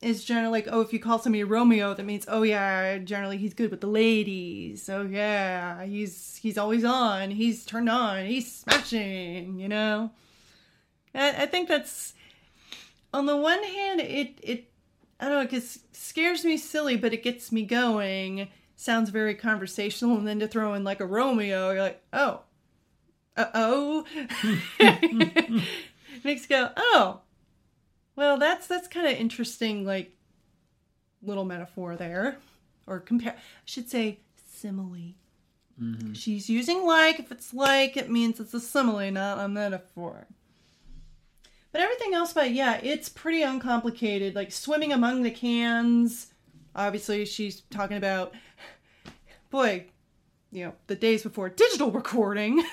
is 0.00 0.24
generally 0.24 0.60
like, 0.60 0.68
oh, 0.70 0.80
if 0.80 0.92
you 0.92 1.00
call 1.00 1.18
somebody 1.18 1.42
Romeo, 1.44 1.92
that 1.94 2.04
means, 2.04 2.24
oh 2.28 2.42
yeah, 2.42 2.98
generally 2.98 3.36
he's 3.36 3.54
good 3.54 3.70
with 3.70 3.80
the 3.80 3.88
ladies. 3.88 4.88
Oh 4.88 5.02
yeah, 5.02 5.84
he's 5.84 6.36
he's 6.36 6.56
always 6.58 6.84
on, 6.84 7.30
he's 7.30 7.64
turned 7.64 7.88
on, 7.88 8.26
he's 8.26 8.52
smashing, 8.52 9.58
you 9.58 9.68
know. 9.68 10.10
I, 11.14 11.42
I 11.42 11.46
think 11.46 11.68
that's 11.68 12.14
on 13.12 13.26
the 13.26 13.36
one 13.36 13.62
hand, 13.62 14.00
it 14.00 14.38
it 14.42 14.70
I 15.18 15.28
don't 15.28 15.52
know, 15.52 15.58
it 15.58 15.78
scares 15.92 16.44
me 16.44 16.56
silly, 16.56 16.96
but 16.96 17.12
it 17.12 17.24
gets 17.24 17.50
me 17.50 17.64
going. 17.64 18.48
Sounds 18.76 19.10
very 19.10 19.34
conversational, 19.34 20.16
and 20.16 20.28
then 20.28 20.38
to 20.38 20.46
throw 20.46 20.74
in 20.74 20.84
like 20.84 21.00
a 21.00 21.06
Romeo, 21.06 21.72
you're 21.72 21.82
like, 21.82 22.02
oh, 22.12 22.42
uh 23.36 23.46
oh. 23.54 24.04
Makes 26.24 26.46
go, 26.46 26.70
oh. 26.76 27.22
Well, 28.18 28.36
that's 28.36 28.66
that's 28.66 28.88
kind 28.88 29.06
of 29.06 29.12
interesting, 29.12 29.84
like 29.84 30.10
little 31.22 31.44
metaphor 31.44 31.94
there, 31.94 32.38
or 32.84 32.98
compare. 32.98 33.34
I 33.34 33.38
should 33.64 33.88
say 33.88 34.18
simile. 34.44 35.14
Mm-hmm. 35.80 36.14
She's 36.14 36.50
using 36.50 36.84
like. 36.84 37.20
If 37.20 37.30
it's 37.30 37.54
like, 37.54 37.96
it 37.96 38.10
means 38.10 38.40
it's 38.40 38.52
a 38.52 38.58
simile, 38.58 39.12
not 39.12 39.38
a 39.38 39.46
metaphor. 39.46 40.26
But 41.70 41.80
everything 41.80 42.12
else 42.12 42.32
about 42.32 42.50
yeah, 42.50 42.80
it's 42.82 43.08
pretty 43.08 43.42
uncomplicated. 43.42 44.34
Like 44.34 44.50
swimming 44.50 44.92
among 44.92 45.22
the 45.22 45.30
cans. 45.30 46.32
Obviously, 46.74 47.24
she's 47.24 47.60
talking 47.70 47.98
about, 47.98 48.34
boy, 49.48 49.84
you 50.50 50.64
know, 50.64 50.72
the 50.88 50.96
days 50.96 51.22
before 51.22 51.50
digital 51.50 51.92
recording, 51.92 52.64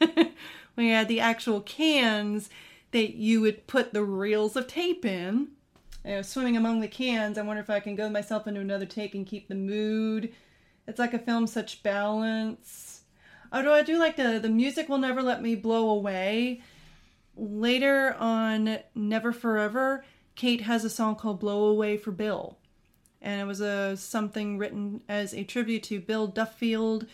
we 0.74 0.88
had 0.88 1.06
the 1.06 1.20
actual 1.20 1.60
cans 1.60 2.50
that 2.90 3.14
you 3.14 3.40
would 3.40 3.66
put 3.66 3.92
the 3.92 4.04
reels 4.04 4.56
of 4.56 4.66
tape 4.66 5.04
in. 5.04 5.48
You 6.04 6.12
know, 6.12 6.22
swimming 6.22 6.56
among 6.56 6.80
the 6.80 6.88
cans. 6.88 7.36
I 7.36 7.42
wonder 7.42 7.60
if 7.60 7.70
I 7.70 7.80
can 7.80 7.96
go 7.96 8.08
myself 8.08 8.46
into 8.46 8.60
another 8.60 8.86
take 8.86 9.14
and 9.14 9.26
keep 9.26 9.48
the 9.48 9.54
mood. 9.54 10.32
It's 10.86 10.98
like 10.98 11.12
a 11.12 11.18
film 11.18 11.46
such 11.46 11.82
balance. 11.82 13.02
Although 13.52 13.74
I 13.74 13.82
do 13.82 13.98
like 13.98 14.16
the 14.16 14.38
the 14.40 14.48
music 14.48 14.88
will 14.88 14.98
never 14.98 15.22
let 15.22 15.42
me 15.42 15.54
blow 15.54 15.90
away. 15.90 16.62
Later 17.36 18.16
on 18.18 18.78
Never 18.94 19.32
for 19.32 19.58
Ever, 19.58 20.04
Kate 20.34 20.62
has 20.62 20.84
a 20.84 20.90
song 20.90 21.16
called 21.16 21.40
Blow 21.40 21.64
Away 21.64 21.96
for 21.96 22.10
Bill. 22.10 22.58
And 23.20 23.40
it 23.40 23.44
was 23.44 23.60
a 23.60 23.96
something 23.96 24.58
written 24.58 25.02
as 25.08 25.34
a 25.34 25.44
tribute 25.44 25.82
to 25.84 26.00
Bill 26.00 26.26
Duffield, 26.26 27.06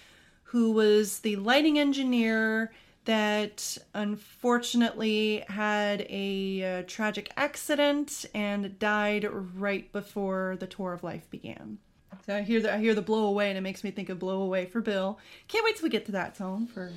who 0.44 0.72
was 0.72 1.20
the 1.20 1.36
lighting 1.36 1.78
engineer 1.78 2.72
that 3.04 3.78
unfortunately 3.94 5.44
had 5.48 6.06
a 6.08 6.78
uh, 6.78 6.82
tragic 6.86 7.30
accident 7.36 8.24
and 8.34 8.78
died 8.78 9.26
right 9.30 9.90
before 9.92 10.56
the 10.58 10.66
tour 10.66 10.92
of 10.92 11.02
life 11.02 11.28
began. 11.30 11.78
So 12.26 12.34
I 12.34 12.42
hear 12.42 12.60
the 12.60 12.72
I 12.72 12.78
hear 12.78 12.94
the 12.94 13.02
blow 13.02 13.26
away 13.26 13.50
and 13.50 13.58
it 13.58 13.60
makes 13.60 13.84
me 13.84 13.90
think 13.90 14.08
of 14.08 14.18
blow 14.18 14.40
away 14.40 14.66
for 14.66 14.80
Bill. 14.80 15.18
Can't 15.48 15.64
wait 15.64 15.76
till 15.76 15.84
we 15.84 15.90
get 15.90 16.06
to 16.06 16.12
that 16.12 16.36
song 16.36 16.66
for 16.66 16.90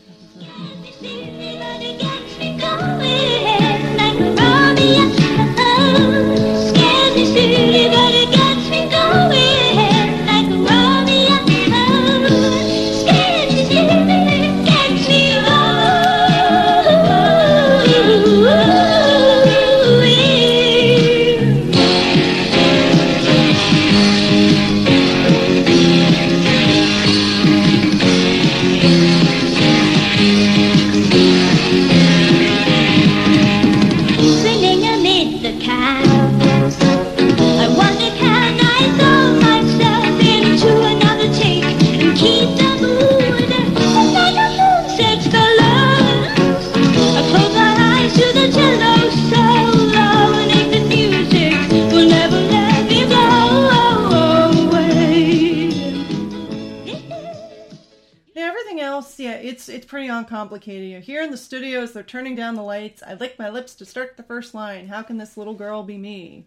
it's 59.57 59.69
it's 59.69 59.85
pretty 59.87 60.07
uncomplicated. 60.07 61.03
Here 61.03 61.23
in 61.23 61.31
the 61.31 61.37
studios, 61.37 61.91
they're 61.91 62.03
turning 62.03 62.35
down 62.35 62.53
the 62.53 62.61
lights. 62.61 63.01
I 63.01 63.15
lick 63.15 63.39
my 63.39 63.49
lips 63.49 63.73
to 63.75 63.85
start 63.85 64.15
the 64.15 64.23
first 64.23 64.53
line. 64.53 64.87
How 64.87 65.01
can 65.01 65.17
this 65.17 65.35
little 65.35 65.55
girl 65.55 65.81
be 65.81 65.97
me? 65.97 66.45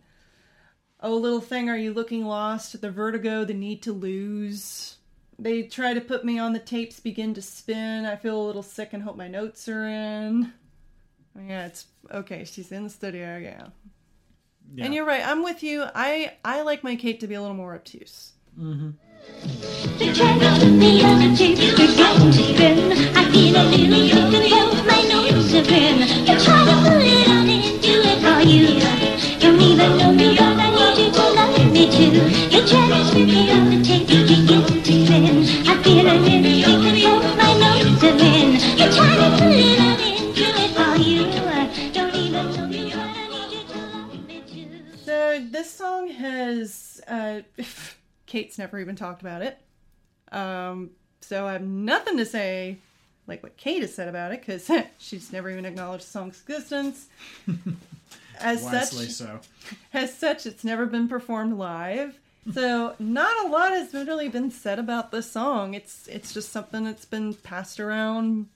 Oh, 1.00 1.16
little 1.16 1.40
thing, 1.40 1.68
are 1.68 1.76
you 1.76 1.92
looking 1.92 2.24
lost? 2.24 2.80
The 2.80 2.90
vertigo, 2.90 3.44
the 3.44 3.54
need 3.54 3.82
to 3.82 3.92
lose. 3.92 4.96
they 5.38 5.62
try 5.64 5.94
to 5.94 6.00
put 6.00 6.24
me 6.24 6.38
on 6.38 6.52
the 6.52 6.58
tapes 6.60 7.00
begin 7.00 7.34
to 7.34 7.42
spin. 7.42 8.04
I 8.04 8.14
feel 8.16 8.40
a 8.40 8.46
little 8.46 8.62
sick 8.62 8.92
and 8.92 9.02
hope 9.02 9.16
my 9.16 9.26
notes 9.28 9.68
are 9.68 9.86
in. 9.88 10.52
Yeah, 11.36 11.66
it's 11.66 11.86
okay. 12.12 12.44
She's 12.44 12.70
in 12.70 12.84
the 12.84 12.90
studio. 12.90 13.38
Yeah. 13.38 13.68
Yeah. 14.74 14.84
And 14.84 14.94
you're 14.94 15.06
right. 15.06 15.26
I'm 15.26 15.42
with 15.42 15.62
you. 15.64 15.84
I 15.94 16.34
I 16.44 16.62
like 16.62 16.84
my 16.84 16.94
Kate 16.96 17.18
to 17.20 17.26
be 17.26 17.34
a 17.34 17.40
little 17.40 17.56
more 17.56 17.74
obtuse. 17.74 18.32
They 18.56 19.09
put 20.60 20.72
me 20.72 21.02
on 21.04 21.18
the 21.18 21.36
tape, 21.36 21.56
they're 21.58 21.86
to 21.86 22.32
spin. 22.32 22.92
I 23.16 23.24
feel 23.32 23.56
a 23.56 23.64
little 23.64 24.20
sick 24.20 24.34
and 24.34 24.86
my 24.86 25.02
notes 25.08 25.54
are 25.54 25.64
in. 25.72 25.98
They 26.26 26.36
try 26.44 26.64
to 26.68 26.74
put 26.84 27.02
it 27.02 27.28
on 27.28 27.48
and 27.48 27.82
do 27.82 27.94
it 28.10 28.18
for 28.24 28.40
you. 28.46 28.80
Don't 29.40 29.60
even 29.60 29.98
know 29.98 30.12
me, 30.12 30.36
but 30.36 30.58
I 30.58 30.70
need 30.76 30.98
you 30.98 31.12
to 31.12 31.24
love 31.36 31.72
me 31.72 31.84
too. 31.90 32.10
To 32.50 32.76
put 33.10 33.26
me 33.26 33.50
on 33.50 33.70
the 33.70 33.84
tape, 33.84 34.06
they're 34.06 34.26
to 34.26 34.74
spin. 34.84 35.24
I 35.66 35.82
feel 35.82 36.06
a 36.06 36.16
little 36.16 36.54
sick 36.60 37.04
and 37.04 37.22
my 37.38 37.52
notes 37.62 38.04
are 38.04 38.16
in. 38.32 38.48
They 38.78 38.88
try 38.96 39.12
to 39.20 39.28
put 39.38 39.56
it 39.56 39.80
on 39.80 39.96
and 40.00 40.34
do 40.34 40.46
it 40.64 40.70
for 40.76 40.94
you. 41.02 41.20
Don't 41.92 42.14
even 42.14 42.46
know 42.54 42.66
me, 42.66 42.82
but 42.90 43.00
I 43.00 43.28
need 43.28 43.50
you 43.52 43.62
to 43.72 43.78
love 43.92 44.26
me 44.26 44.38
too. 44.46 44.68
So 45.04 45.40
this 45.50 45.70
song 45.70 46.08
has 46.08 47.00
uh, 47.08 47.40
Kate's 48.30 48.58
never 48.58 48.78
even 48.78 48.94
talked 48.94 49.22
about 49.22 49.42
it. 49.42 49.58
Um, 50.30 50.90
so 51.20 51.48
I 51.48 51.54
have 51.54 51.62
nothing 51.62 52.16
to 52.16 52.24
say 52.24 52.78
like 53.26 53.42
what 53.42 53.56
Kate 53.56 53.82
has 53.82 53.92
said 53.92 54.06
about 54.06 54.32
it 54.32 54.40
because 54.40 54.70
she's 54.98 55.32
never 55.32 55.50
even 55.50 55.64
acknowledged 55.64 56.06
the 56.06 56.10
song's 56.10 56.40
existence. 56.40 57.08
As 58.40 58.62
Wisely 58.62 59.06
such, 59.06 59.28
so. 59.28 59.40
as 59.92 60.16
such, 60.16 60.46
it's 60.46 60.64
never 60.64 60.86
been 60.86 61.08
performed 61.08 61.58
live. 61.58 62.18
So 62.54 62.94
not 62.98 63.44
a 63.44 63.48
lot 63.48 63.72
has 63.72 63.92
really 63.92 64.30
been 64.30 64.50
said 64.50 64.78
about 64.78 65.10
this 65.10 65.30
song. 65.30 65.74
It's 65.74 66.08
it's 66.08 66.32
just 66.32 66.50
something 66.50 66.84
that's 66.84 67.04
been 67.04 67.34
passed 67.34 67.78
around 67.78 68.46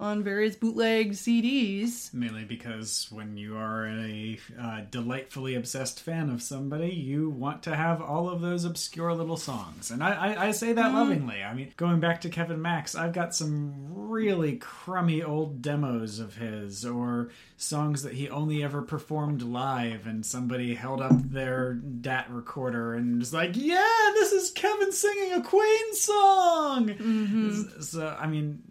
on 0.00 0.24
various 0.24 0.56
bootleg 0.56 1.12
CDs. 1.12 2.12
Mainly 2.14 2.44
because 2.44 3.06
when 3.10 3.36
you 3.36 3.56
are 3.56 3.86
a 3.86 4.40
uh, 4.58 4.80
delightfully 4.90 5.54
obsessed 5.54 6.00
fan 6.00 6.30
of 6.30 6.42
somebody, 6.42 6.88
you 6.88 7.28
want 7.28 7.62
to 7.64 7.76
have 7.76 8.00
all 8.00 8.30
of 8.30 8.40
those 8.40 8.64
obscure 8.64 9.12
little 9.12 9.36
songs. 9.36 9.90
And 9.90 10.02
I, 10.02 10.12
I, 10.12 10.46
I 10.46 10.50
say 10.52 10.72
that 10.72 10.94
lovingly. 10.94 11.42
I 11.42 11.52
mean, 11.52 11.72
going 11.76 12.00
back 12.00 12.22
to 12.22 12.30
Kevin 12.30 12.62
Max, 12.62 12.94
I've 12.94 13.12
got 13.12 13.34
some 13.34 13.74
really 14.08 14.56
crummy 14.56 15.22
old 15.22 15.60
demos 15.60 16.18
of 16.18 16.36
his, 16.36 16.86
or 16.86 17.30
songs 17.58 18.02
that 18.02 18.14
he 18.14 18.30
only 18.30 18.64
ever 18.64 18.80
performed 18.80 19.42
live, 19.42 20.06
and 20.06 20.24
somebody 20.24 20.74
held 20.74 21.02
up 21.02 21.12
their 21.30 21.74
DAT 21.74 22.30
recorder 22.30 22.94
and 22.94 23.18
was 23.18 23.34
like, 23.34 23.50
yeah, 23.54 24.10
this 24.14 24.32
is 24.32 24.50
Kevin 24.50 24.92
singing 24.92 25.34
a 25.34 25.42
Queen 25.42 25.94
song! 25.94 27.66
So, 27.80 28.16
I 28.18 28.26
mean, 28.26 28.62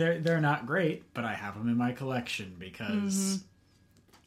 they're 0.00 0.18
they're 0.18 0.40
not 0.40 0.66
great, 0.66 1.12
but 1.14 1.24
I 1.24 1.34
have 1.34 1.54
them 1.56 1.68
in 1.68 1.76
my 1.76 1.92
collection 1.92 2.56
because 2.58 3.14
mm-hmm. 3.14 3.44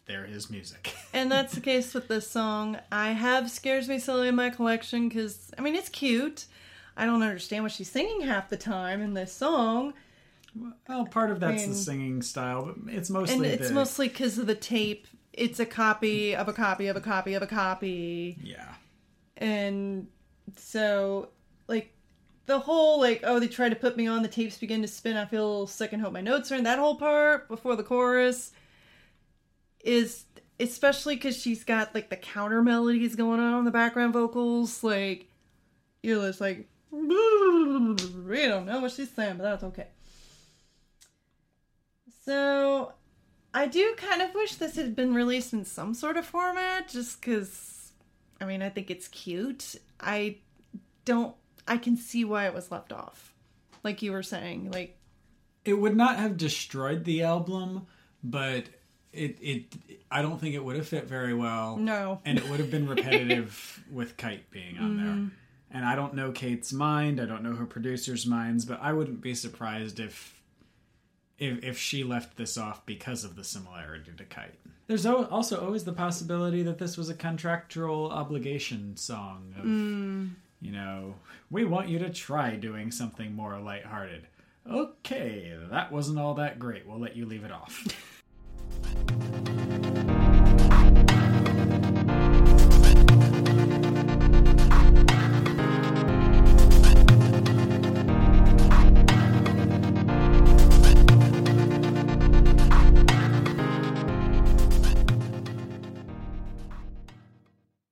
they're 0.05 0.25
his 0.25 0.49
music. 0.49 0.93
And 1.15 1.31
that's 1.31 1.53
the 1.53 1.61
case 1.61 1.93
with 1.93 2.07
this 2.07 2.27
song. 2.27 2.79
I 2.91 3.11
have 3.11 3.51
Scares 3.51 3.87
Me 3.87 3.99
Silly 3.99 4.27
in 4.29 4.35
my 4.35 4.49
collection 4.49 5.07
because, 5.07 5.51
I 5.59 5.61
mean, 5.61 5.75
it's 5.75 5.89
cute. 5.89 6.45
I 6.97 7.05
don't 7.05 7.21
understand 7.21 7.63
what 7.63 7.71
she's 7.71 7.91
singing 7.91 8.21
half 8.21 8.49
the 8.49 8.57
time 8.57 8.99
in 8.99 9.13
this 9.13 9.31
song. 9.31 9.93
well, 10.89 11.05
part 11.05 11.29
of 11.29 11.39
that's 11.39 11.61
mean- 11.61 11.69
the 11.69 11.75
singing 11.75 12.21
style, 12.23 12.65
but 12.65 12.91
it's 12.91 13.11
mostly 13.11 13.35
And 13.35 13.45
it's 13.45 13.67
the, 13.67 13.75
mostly 13.75 14.07
because 14.07 14.39
of 14.39 14.47
the 14.47 14.55
tape. 14.55 15.07
It's 15.33 15.59
a 15.59 15.67
copy 15.67 16.35
of 16.35 16.47
a 16.47 16.53
copy 16.53 16.87
of 16.87 16.95
a 16.95 17.01
copy 17.01 17.35
of 17.35 17.43
a 17.43 17.47
copy. 17.47 18.37
yeah. 18.41 18.73
And 19.37 20.07
so, 20.57 21.29
like, 21.67 21.93
the 22.45 22.59
whole, 22.59 22.99
like, 22.99 23.21
oh, 23.23 23.39
they 23.39 23.47
try 23.47 23.69
to 23.69 23.75
put 23.75 23.95
me 23.95 24.05
on, 24.07 24.21
the 24.21 24.27
tapes 24.27 24.57
begin 24.57 24.81
to 24.81 24.87
spin, 24.87 25.15
I 25.15 25.25
feel 25.25 25.45
a 25.45 25.49
little 25.49 25.67
sick 25.67 25.93
and 25.93 26.01
hope 26.01 26.13
my 26.13 26.21
notes 26.21 26.51
are 26.51 26.55
in. 26.55 26.63
That 26.63 26.79
whole 26.79 26.95
part 26.95 27.47
before 27.47 27.75
the 27.75 27.83
chorus 27.83 28.51
is, 29.83 30.25
especially 30.59 31.15
because 31.15 31.37
she's 31.37 31.63
got, 31.63 31.95
like, 31.95 32.09
the 32.09 32.17
counter 32.17 32.61
melodies 32.61 33.15
going 33.15 33.39
on 33.39 33.59
in 33.59 33.65
the 33.65 33.71
background 33.71 34.13
vocals. 34.13 34.83
Like, 34.83 35.29
you're 36.01 36.27
just 36.27 36.41
like, 36.41 36.67
we 36.91 37.07
don't 37.07 38.65
know 38.65 38.81
what 38.81 38.91
she's 38.91 39.11
saying, 39.11 39.37
but 39.37 39.43
that's 39.43 39.63
okay. 39.63 39.87
So, 42.25 42.93
I 43.53 43.67
do 43.67 43.93
kind 43.97 44.21
of 44.21 44.33
wish 44.33 44.55
this 44.55 44.75
had 44.75 44.95
been 44.95 45.13
released 45.13 45.53
in 45.53 45.63
some 45.65 45.93
sort 45.93 46.17
of 46.17 46.25
format, 46.25 46.87
just 46.89 47.21
because, 47.21 47.93
I 48.41 48.45
mean, 48.45 48.61
I 48.61 48.69
think 48.69 48.91
it's 48.91 49.07
cute. 49.07 49.75
I 49.99 50.37
don't, 51.05 51.35
I 51.67 51.77
can 51.77 51.95
see 51.97 52.25
why 52.25 52.45
it 52.47 52.53
was 52.53 52.71
left 52.71 52.91
off. 52.91 53.33
Like 53.83 54.01
you 54.01 54.11
were 54.11 54.23
saying, 54.23 54.71
like, 54.71 54.97
It 55.65 55.73
would 55.73 55.95
not 55.95 56.17
have 56.17 56.37
destroyed 56.37 57.03
the 57.05 57.23
album, 57.23 57.87
but 58.23 58.65
it 59.11 59.37
it 59.41 59.65
I 60.11 60.21
don't 60.21 60.39
think 60.39 60.55
it 60.55 60.63
would 60.63 60.75
have 60.75 60.87
fit 60.87 61.05
very 61.07 61.33
well. 61.33 61.77
no. 61.77 62.19
and 62.25 62.37
it 62.37 62.49
would 62.49 62.59
have 62.59 62.71
been 62.71 62.87
repetitive 62.87 63.83
with 63.91 64.17
Kite 64.17 64.49
being 64.51 64.77
on 64.77 64.97
Mm-hmm. 64.97 65.05
there. 65.05 65.31
And 65.75 65.85
I 65.85 65.95
don't 65.95 66.13
know 66.13 66.31
Kate's 66.31 66.71
mind. 66.71 67.19
I 67.19 67.25
don't 67.25 67.41
know 67.43 67.55
her 67.55 67.65
producers' 67.65 68.27
minds, 68.27 68.63
but 68.63 68.79
I 68.81 68.93
wouldn't 68.93 69.21
be 69.21 69.33
surprised 69.35 69.99
if 69.99 70.39
if 71.39 71.63
if 71.63 71.77
she 71.79 72.03
left 72.03 72.37
this 72.37 72.57
off 72.57 72.85
because 72.85 73.23
of 73.23 73.35
the 73.35 73.43
similarity 73.43 74.11
to 74.17 74.23
Kite. 74.23 74.53
There's 74.87 75.05
also 75.05 75.65
always 75.65 75.83
the 75.83 75.93
possibility 75.93 76.61
that 76.63 76.77
this 76.77 76.95
was 76.97 77.09
a 77.09 77.13
contractual 77.15 78.11
obligation 78.11 78.95
song 78.97 79.53
of 79.57 79.65
Mm. 79.65 80.29
You 80.63 80.71
know, 80.71 81.15
we 81.51 81.65
want 81.65 81.89
you 81.89 81.99
to 81.99 82.09
try 82.09 82.55
doing 82.55 82.89
something 82.89 83.35
more 83.35 83.59
lighthearted. 83.59 84.27
Okay, 84.69 85.53
that 85.69 85.91
wasn't 85.91 86.19
all 86.19 86.35
that 86.35 86.57
great. 86.57 86.87
We'll 86.87 86.99
let 86.99 87.17
you 87.17 87.25
leave 87.25 87.43
it 87.43 87.51
off. 87.51 87.85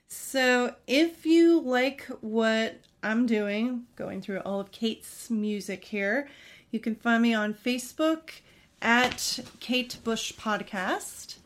So, 0.07 0.75
if 0.87 1.25
like 1.71 2.05
what 2.19 2.81
I'm 3.01 3.25
doing, 3.25 3.85
going 3.95 4.21
through 4.21 4.41
all 4.41 4.59
of 4.59 4.71
Kate's 4.71 5.29
music 5.29 5.85
here, 5.85 6.27
you 6.69 6.79
can 6.79 6.95
find 6.95 7.23
me 7.23 7.33
on 7.33 7.53
Facebook 7.53 8.41
at 8.81 9.39
Kate 9.61 9.97
Bush 10.03 10.33
Podcast. 10.33 11.37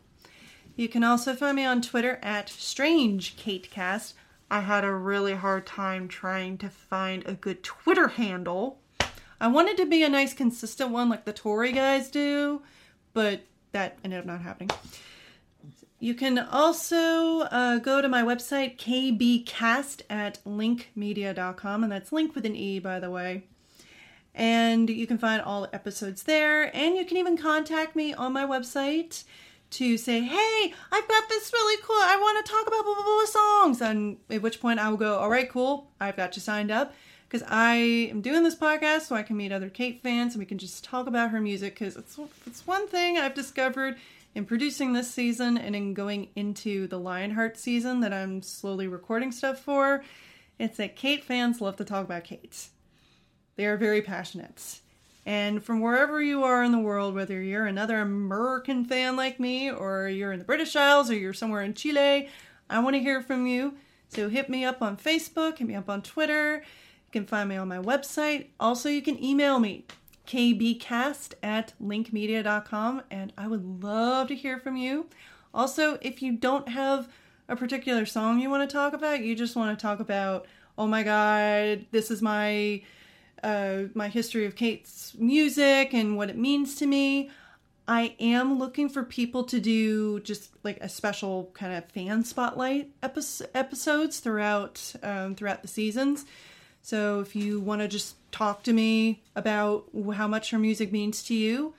You 0.75 0.89
can 0.89 1.03
also 1.03 1.35
find 1.35 1.55
me 1.55 1.63
on 1.63 1.81
Twitter 1.81 2.19
at 2.21 2.49
Strange 2.49 3.37
Katecast. 3.37 4.13
I 4.49 4.61
had 4.61 4.83
a 4.83 4.91
really 4.91 5.35
hard 5.35 5.65
time 5.65 6.07
trying 6.07 6.57
to 6.57 6.69
find 6.69 7.23
a 7.25 7.33
good 7.33 7.63
Twitter 7.63 8.09
handle. 8.09 8.79
I 9.39 9.47
wanted 9.47 9.77
to 9.77 9.85
be 9.85 10.03
a 10.03 10.09
nice, 10.09 10.33
consistent 10.33 10.89
one 10.89 11.07
like 11.07 11.25
the 11.25 11.33
Tory 11.33 11.71
guys 11.71 12.09
do, 12.09 12.61
but 13.13 13.41
that 13.73 13.99
ended 14.03 14.19
up 14.19 14.25
not 14.25 14.41
happening. 14.41 14.71
You 15.99 16.13
can 16.13 16.37
also 16.37 17.41
uh, 17.41 17.77
go 17.79 18.01
to 18.01 18.09
my 18.09 18.21
website, 18.21 18.77
kbcast 18.77 20.01
at 20.09 20.43
linkmedia.com, 20.45 21.83
and 21.83 21.91
that's 21.91 22.11
link 22.11 22.35
with 22.35 22.45
an 22.45 22.55
E, 22.55 22.79
by 22.79 22.99
the 22.99 23.09
way. 23.09 23.43
And 24.33 24.89
you 24.89 25.07
can 25.07 25.17
find 25.17 25.41
all 25.41 25.67
episodes 25.71 26.23
there, 26.23 26.75
and 26.75 26.95
you 26.95 27.05
can 27.05 27.17
even 27.17 27.37
contact 27.37 27.95
me 27.95 28.13
on 28.13 28.33
my 28.33 28.45
website 28.45 29.23
to 29.71 29.97
say, 29.97 30.21
hey, 30.21 30.73
I've 30.91 31.07
got 31.07 31.29
this 31.29 31.51
really 31.53 31.81
cool, 31.83 31.95
I 31.95 32.17
want 32.17 32.45
to 32.45 32.51
talk 32.51 32.67
about 32.67 32.83
blah, 32.83 32.93
blah, 32.93 33.03
blah 33.03 33.25
songs. 33.25 33.81
And 33.81 34.17
at 34.29 34.41
which 34.41 34.61
point 34.61 34.79
I 34.79 34.89
will 34.89 34.97
go, 34.97 35.17
all 35.17 35.29
right, 35.29 35.49
cool, 35.49 35.89
I've 35.99 36.17
got 36.17 36.35
you 36.35 36.41
signed 36.41 36.71
up. 36.71 36.93
Because 37.27 37.45
I 37.49 37.75
am 37.75 38.21
doing 38.21 38.43
this 38.43 38.55
podcast 38.55 39.01
so 39.01 39.15
I 39.15 39.23
can 39.23 39.35
meet 39.35 39.51
other 39.51 39.69
Kate 39.69 40.01
fans 40.03 40.35
and 40.35 40.39
we 40.39 40.45
can 40.45 40.59
just 40.59 40.83
talk 40.83 41.07
about 41.07 41.31
her 41.31 41.41
music. 41.41 41.77
Because 41.77 41.97
it's, 41.97 42.17
it's 42.45 42.67
one 42.67 42.87
thing 42.87 43.17
I've 43.17 43.33
discovered 43.33 43.97
in 44.35 44.45
producing 44.45 44.93
this 44.93 45.09
season 45.09 45.57
and 45.57 45.75
in 45.75 45.93
going 45.93 46.27
into 46.35 46.87
the 46.87 46.99
Lionheart 46.99 47.57
season 47.57 48.01
that 48.01 48.13
I'm 48.13 48.41
slowly 48.41 48.87
recording 48.87 49.31
stuff 49.31 49.59
for. 49.59 50.03
It's 50.59 50.77
that 50.77 50.95
Kate 50.95 51.23
fans 51.23 51.61
love 51.61 51.77
to 51.77 51.85
talk 51.85 52.03
about 52.03 52.25
Kate. 52.25 52.67
They 53.55 53.65
are 53.65 53.77
very 53.77 54.01
passionate. 54.01 54.81
And 55.25 55.63
from 55.63 55.81
wherever 55.81 56.21
you 56.21 56.43
are 56.43 56.63
in 56.63 56.71
the 56.71 56.79
world, 56.79 57.15
whether 57.15 57.41
you're 57.41 57.65
another 57.65 57.99
American 57.99 58.85
fan 58.85 59.15
like 59.15 59.39
me, 59.39 59.71
or 59.71 60.07
you're 60.07 60.33
in 60.33 60.39
the 60.39 60.45
British 60.45 60.75
Isles, 60.75 61.09
or 61.09 61.15
you're 61.15 61.33
somewhere 61.33 61.63
in 61.63 61.73
Chile, 61.73 62.29
I 62.69 62.79
want 62.79 62.95
to 62.95 63.01
hear 63.01 63.21
from 63.21 63.47
you. 63.47 63.75
So 64.09 64.29
hit 64.29 64.49
me 64.49 64.65
up 64.65 64.81
on 64.81 64.97
Facebook, 64.97 65.57
hit 65.57 65.67
me 65.67 65.75
up 65.75 65.89
on 65.89 66.03
Twitter. 66.03 66.57
You 66.57 67.11
can 67.11 67.25
find 67.25 67.49
me 67.49 67.55
on 67.55 67.67
my 67.67 67.79
website. 67.79 68.47
Also, 68.59 68.87
you 68.87 69.01
can 69.01 69.21
email 69.23 69.59
me, 69.59 69.85
kbcast 70.25 71.33
at 71.43 71.73
linkmedia.com, 71.81 73.03
and 73.11 73.33
I 73.37 73.47
would 73.47 73.83
love 73.83 74.27
to 74.29 74.35
hear 74.35 74.59
from 74.59 74.75
you. 74.75 75.07
Also, 75.53 75.97
if 76.01 76.21
you 76.21 76.33
don't 76.33 76.69
have 76.69 77.07
a 77.47 77.55
particular 77.55 78.05
song 78.05 78.39
you 78.39 78.49
want 78.49 78.67
to 78.67 78.73
talk 78.73 78.93
about, 78.93 79.21
you 79.21 79.35
just 79.35 79.55
want 79.55 79.77
to 79.77 79.81
talk 79.81 79.99
about 79.99 80.45
oh 80.77 80.87
my 80.87 81.03
god, 81.03 81.85
this 81.91 82.11
is 82.11 82.21
my 82.21 82.81
uh, 83.43 83.83
my 83.93 84.07
history 84.07 84.45
of 84.45 84.55
Kate's 84.55 85.13
music 85.17 85.93
and 85.93 86.17
what 86.17 86.29
it 86.29 86.37
means 86.37 86.75
to 86.75 86.87
me. 86.87 87.29
I 87.87 88.15
am 88.19 88.57
looking 88.57 88.89
for 88.89 89.03
people 89.03 89.43
to 89.43 89.59
do 89.59 90.19
just 90.21 90.49
like 90.63 90.79
a 90.81 90.89
special 90.89 91.51
kind 91.53 91.73
of 91.73 91.85
fan 91.85 92.23
spotlight 92.23 92.89
epi- 93.03 93.45
episodes 93.53 94.19
throughout 94.19 94.93
um, 95.03 95.35
throughout 95.35 95.61
the 95.61 95.67
seasons. 95.67 96.25
So 96.85 97.19
if 97.19 97.35
you 97.35 97.59
want 97.59 97.81
to 97.81 97.87
just 97.87 98.15
talk 98.31 98.61
to 98.61 98.71
me 98.71 99.23
about 99.35 99.85
how 100.13 100.27
much 100.27 100.51
her 100.51 100.59
music 100.59 100.91
means 100.91 101.23
to 101.23 101.33
you, 101.33 101.73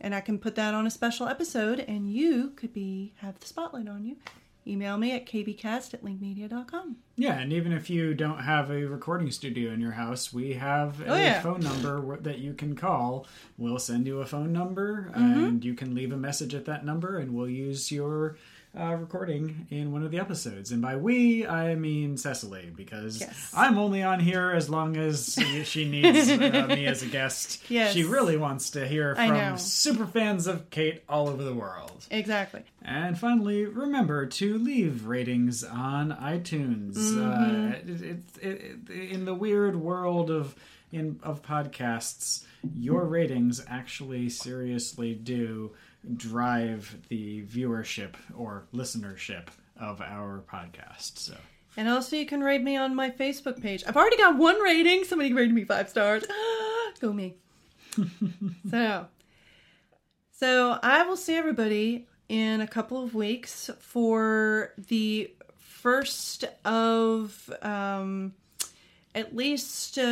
and 0.00 0.14
I 0.14 0.20
can 0.20 0.38
put 0.38 0.54
that 0.54 0.72
on 0.72 0.86
a 0.86 0.90
special 0.90 1.26
episode, 1.26 1.80
and 1.80 2.12
you 2.12 2.50
could 2.54 2.72
be 2.72 3.12
have 3.16 3.40
the 3.40 3.46
spotlight 3.48 3.88
on 3.88 4.04
you. 4.04 4.18
Email 4.64 4.96
me 4.98 5.10
at 5.10 5.26
kbcast 5.26 5.92
at 5.94 6.04
linkmedia.com. 6.04 6.94
Yeah, 7.16 7.40
and 7.40 7.52
even 7.52 7.72
if 7.72 7.90
you 7.90 8.14
don't 8.14 8.38
have 8.38 8.70
a 8.70 8.84
recording 8.84 9.32
studio 9.32 9.72
in 9.72 9.80
your 9.80 9.90
house, 9.90 10.32
we 10.32 10.52
have 10.52 11.00
a 11.00 11.08
Oh, 11.08 11.16
yeah. 11.16 11.40
phone 11.40 11.58
number 11.58 12.16
that 12.18 12.38
you 12.38 12.54
can 12.54 12.76
call. 12.76 13.26
We'll 13.58 13.80
send 13.80 14.06
you 14.06 14.20
a 14.20 14.26
phone 14.26 14.52
number, 14.52 15.10
Mm-hmm. 15.12 15.44
and 15.44 15.64
you 15.64 15.74
can 15.74 15.96
leave 15.96 16.12
a 16.12 16.16
message 16.16 16.54
at 16.54 16.66
that 16.66 16.84
number, 16.84 17.18
and 17.18 17.34
we'll 17.34 17.48
use 17.48 17.90
your 17.90 18.36
uh, 18.78 18.94
recording 18.94 19.66
in 19.70 19.92
one 19.92 20.02
of 20.02 20.10
the 20.10 20.18
episodes. 20.18 20.70
And 20.72 20.80
by 20.80 20.96
we, 20.96 21.46
I 21.46 21.74
mean 21.74 22.16
Cecily, 22.16 22.72
because 22.74 23.20
Yes. 23.20 23.52
I'm 23.54 23.76
only 23.78 24.02
on 24.02 24.18
here 24.20 24.50
as 24.50 24.70
long 24.70 24.96
as 24.96 25.38
she 25.64 25.88
needs 25.88 26.30
uh, 26.30 26.66
me 26.68 26.86
as 26.86 27.02
a 27.02 27.06
guest. 27.06 27.62
Yes. 27.70 27.92
She 27.92 28.04
really 28.04 28.36
wants 28.36 28.70
to 28.70 28.86
hear 28.88 29.14
from 29.14 29.58
super 29.58 30.06
fans 30.06 30.46
of 30.46 30.70
Kate 30.70 31.02
all 31.08 31.28
over 31.28 31.42
the 31.44 31.54
world. 31.54 32.06
Exactly. 32.10 32.62
And 32.82 33.18
finally, 33.18 33.64
remember 33.66 34.26
to 34.26 34.58
leave 34.58 35.06
ratings 35.06 35.62
on 35.64 36.12
iTunes. 36.12 36.96
Uh, 36.96 37.76
it, 37.86 38.00
it, 38.02 38.16
it, 38.40 38.76
it- 38.88 39.12
in 39.12 39.24
the 39.26 39.34
weird 39.34 39.76
world 39.76 40.30
of 40.30 40.54
in 40.90 41.18
of 41.22 41.42
podcasts, 41.42 42.44
your 42.76 43.04
ratings 43.06 43.64
actually 43.68 44.28
seriously 44.28 45.14
do 45.14 45.72
drive 46.16 46.98
the 47.08 47.42
viewership 47.42 48.14
or 48.36 48.66
listenership 48.74 49.48
of 49.78 50.00
our 50.00 50.42
podcast. 50.50 51.18
So. 51.18 51.34
And 51.76 51.88
also, 51.88 52.16
you 52.16 52.26
can 52.26 52.42
rate 52.42 52.62
me 52.62 52.76
on 52.76 52.94
my 52.94 53.10
Facebook 53.10 53.60
page. 53.62 53.82
I've 53.86 53.96
already 53.96 54.18
got 54.18 54.36
one 54.36 54.60
rating. 54.60 55.04
Somebody 55.04 55.32
rated 55.32 55.54
me 55.54 55.64
five 55.64 55.88
stars. 55.88 56.24
Go 57.00 57.12
me. 57.12 57.36
so, 58.70 59.06
so 60.32 60.78
I 60.82 61.02
will 61.04 61.16
see 61.16 61.34
everybody 61.34 62.06
in 62.28 62.60
a 62.60 62.66
couple 62.66 63.02
of 63.02 63.14
weeks 63.14 63.70
for 63.80 64.72
the 64.78 65.30
first 65.58 66.44
of 66.64 67.52
um, 67.62 68.34
at 69.14 69.34
least 69.34 69.98
uh, 69.98 70.02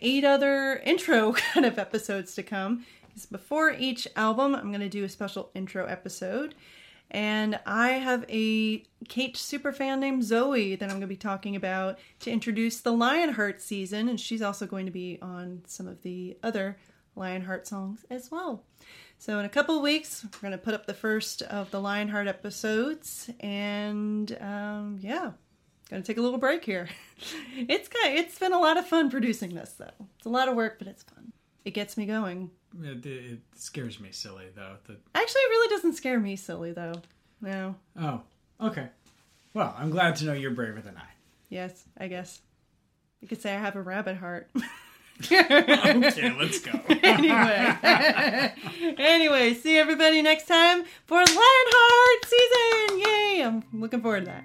eight 0.00 0.24
other 0.24 0.76
intro 0.84 1.32
kind 1.32 1.66
of 1.66 1.78
episodes 1.78 2.34
to 2.36 2.42
come. 2.42 2.84
Before 3.26 3.70
each 3.70 4.08
album, 4.16 4.54
I'm 4.54 4.68
going 4.68 4.80
to 4.80 4.88
do 4.88 5.04
a 5.04 5.08
special 5.08 5.50
intro 5.54 5.86
episode. 5.86 6.54
And 7.10 7.58
I 7.64 7.90
have 7.90 8.24
a 8.28 8.84
Kate 9.08 9.36
superfan 9.36 9.98
named 9.98 10.24
Zoe 10.24 10.76
that 10.76 10.84
I'm 10.84 10.90
going 10.90 11.00
to 11.00 11.06
be 11.06 11.16
talking 11.16 11.56
about 11.56 11.98
to 12.20 12.30
introduce 12.30 12.80
the 12.80 12.92
Lionheart 12.92 13.62
season. 13.62 14.08
And 14.08 14.20
she's 14.20 14.42
also 14.42 14.66
going 14.66 14.86
to 14.86 14.92
be 14.92 15.18
on 15.22 15.62
some 15.66 15.86
of 15.86 16.02
the 16.02 16.36
other 16.42 16.76
Lionheart 17.16 17.66
songs 17.66 18.04
as 18.10 18.30
well. 18.30 18.64
So, 19.20 19.38
in 19.38 19.44
a 19.44 19.48
couple 19.48 19.76
of 19.76 19.82
weeks, 19.82 20.24
we're 20.24 20.48
going 20.48 20.52
to 20.52 20.58
put 20.58 20.74
up 20.74 20.86
the 20.86 20.94
first 20.94 21.42
of 21.42 21.70
the 21.70 21.80
Lionheart 21.80 22.28
episodes. 22.28 23.30
And 23.40 24.36
um, 24.40 24.98
yeah, 25.00 25.32
Gonna 25.90 26.02
take 26.02 26.18
a 26.18 26.22
little 26.22 26.38
break 26.38 26.64
here. 26.64 26.88
It's 27.56 27.88
kind 27.88 28.16
it's 28.16 28.38
been 28.38 28.52
a 28.52 28.60
lot 28.60 28.76
of 28.76 28.86
fun 28.86 29.10
producing 29.10 29.52
this 29.52 29.72
though. 29.72 30.06
It's 30.16 30.26
a 30.26 30.28
lot 30.28 30.48
of 30.48 30.54
work, 30.54 30.78
but 30.78 30.86
it's 30.86 31.02
fun. 31.02 31.32
It 31.64 31.72
gets 31.72 31.96
me 31.96 32.06
going. 32.06 32.52
It, 32.82 33.06
it 33.06 33.40
scares 33.56 33.98
me 34.00 34.10
silly 34.12 34.46
though. 34.54 34.76
That 34.86 34.98
Actually, 35.14 35.40
it 35.42 35.50
really 35.50 35.68
doesn't 35.76 35.94
scare 35.94 36.20
me 36.20 36.36
silly 36.36 36.72
though. 36.72 36.94
No. 37.40 37.76
oh, 38.00 38.22
okay. 38.60 38.88
Well, 39.54 39.74
I'm 39.78 39.90
glad 39.90 40.16
to 40.16 40.26
know 40.26 40.32
you're 40.32 40.50
braver 40.50 40.80
than 40.80 40.96
I. 40.96 41.06
Yes, 41.48 41.84
I 41.96 42.08
guess. 42.08 42.40
You 43.20 43.28
could 43.28 43.40
say 43.40 43.54
I 43.54 43.58
have 43.58 43.76
a 43.76 43.82
rabbit 43.82 44.16
heart. 44.16 44.50
Okay, 45.20 46.32
let's 46.38 46.60
go. 46.60 46.80
anyway. 47.02 47.74
anyway, 48.98 49.54
see 49.54 49.76
everybody 49.76 50.22
next 50.22 50.46
time 50.46 50.84
for 51.06 51.16
Lionheart 51.16 52.24
season. 52.24 53.00
Yay! 53.00 53.42
I'm 53.44 53.64
looking 53.72 54.00
forward 54.00 54.26
to 54.26 54.26
that. 54.26 54.44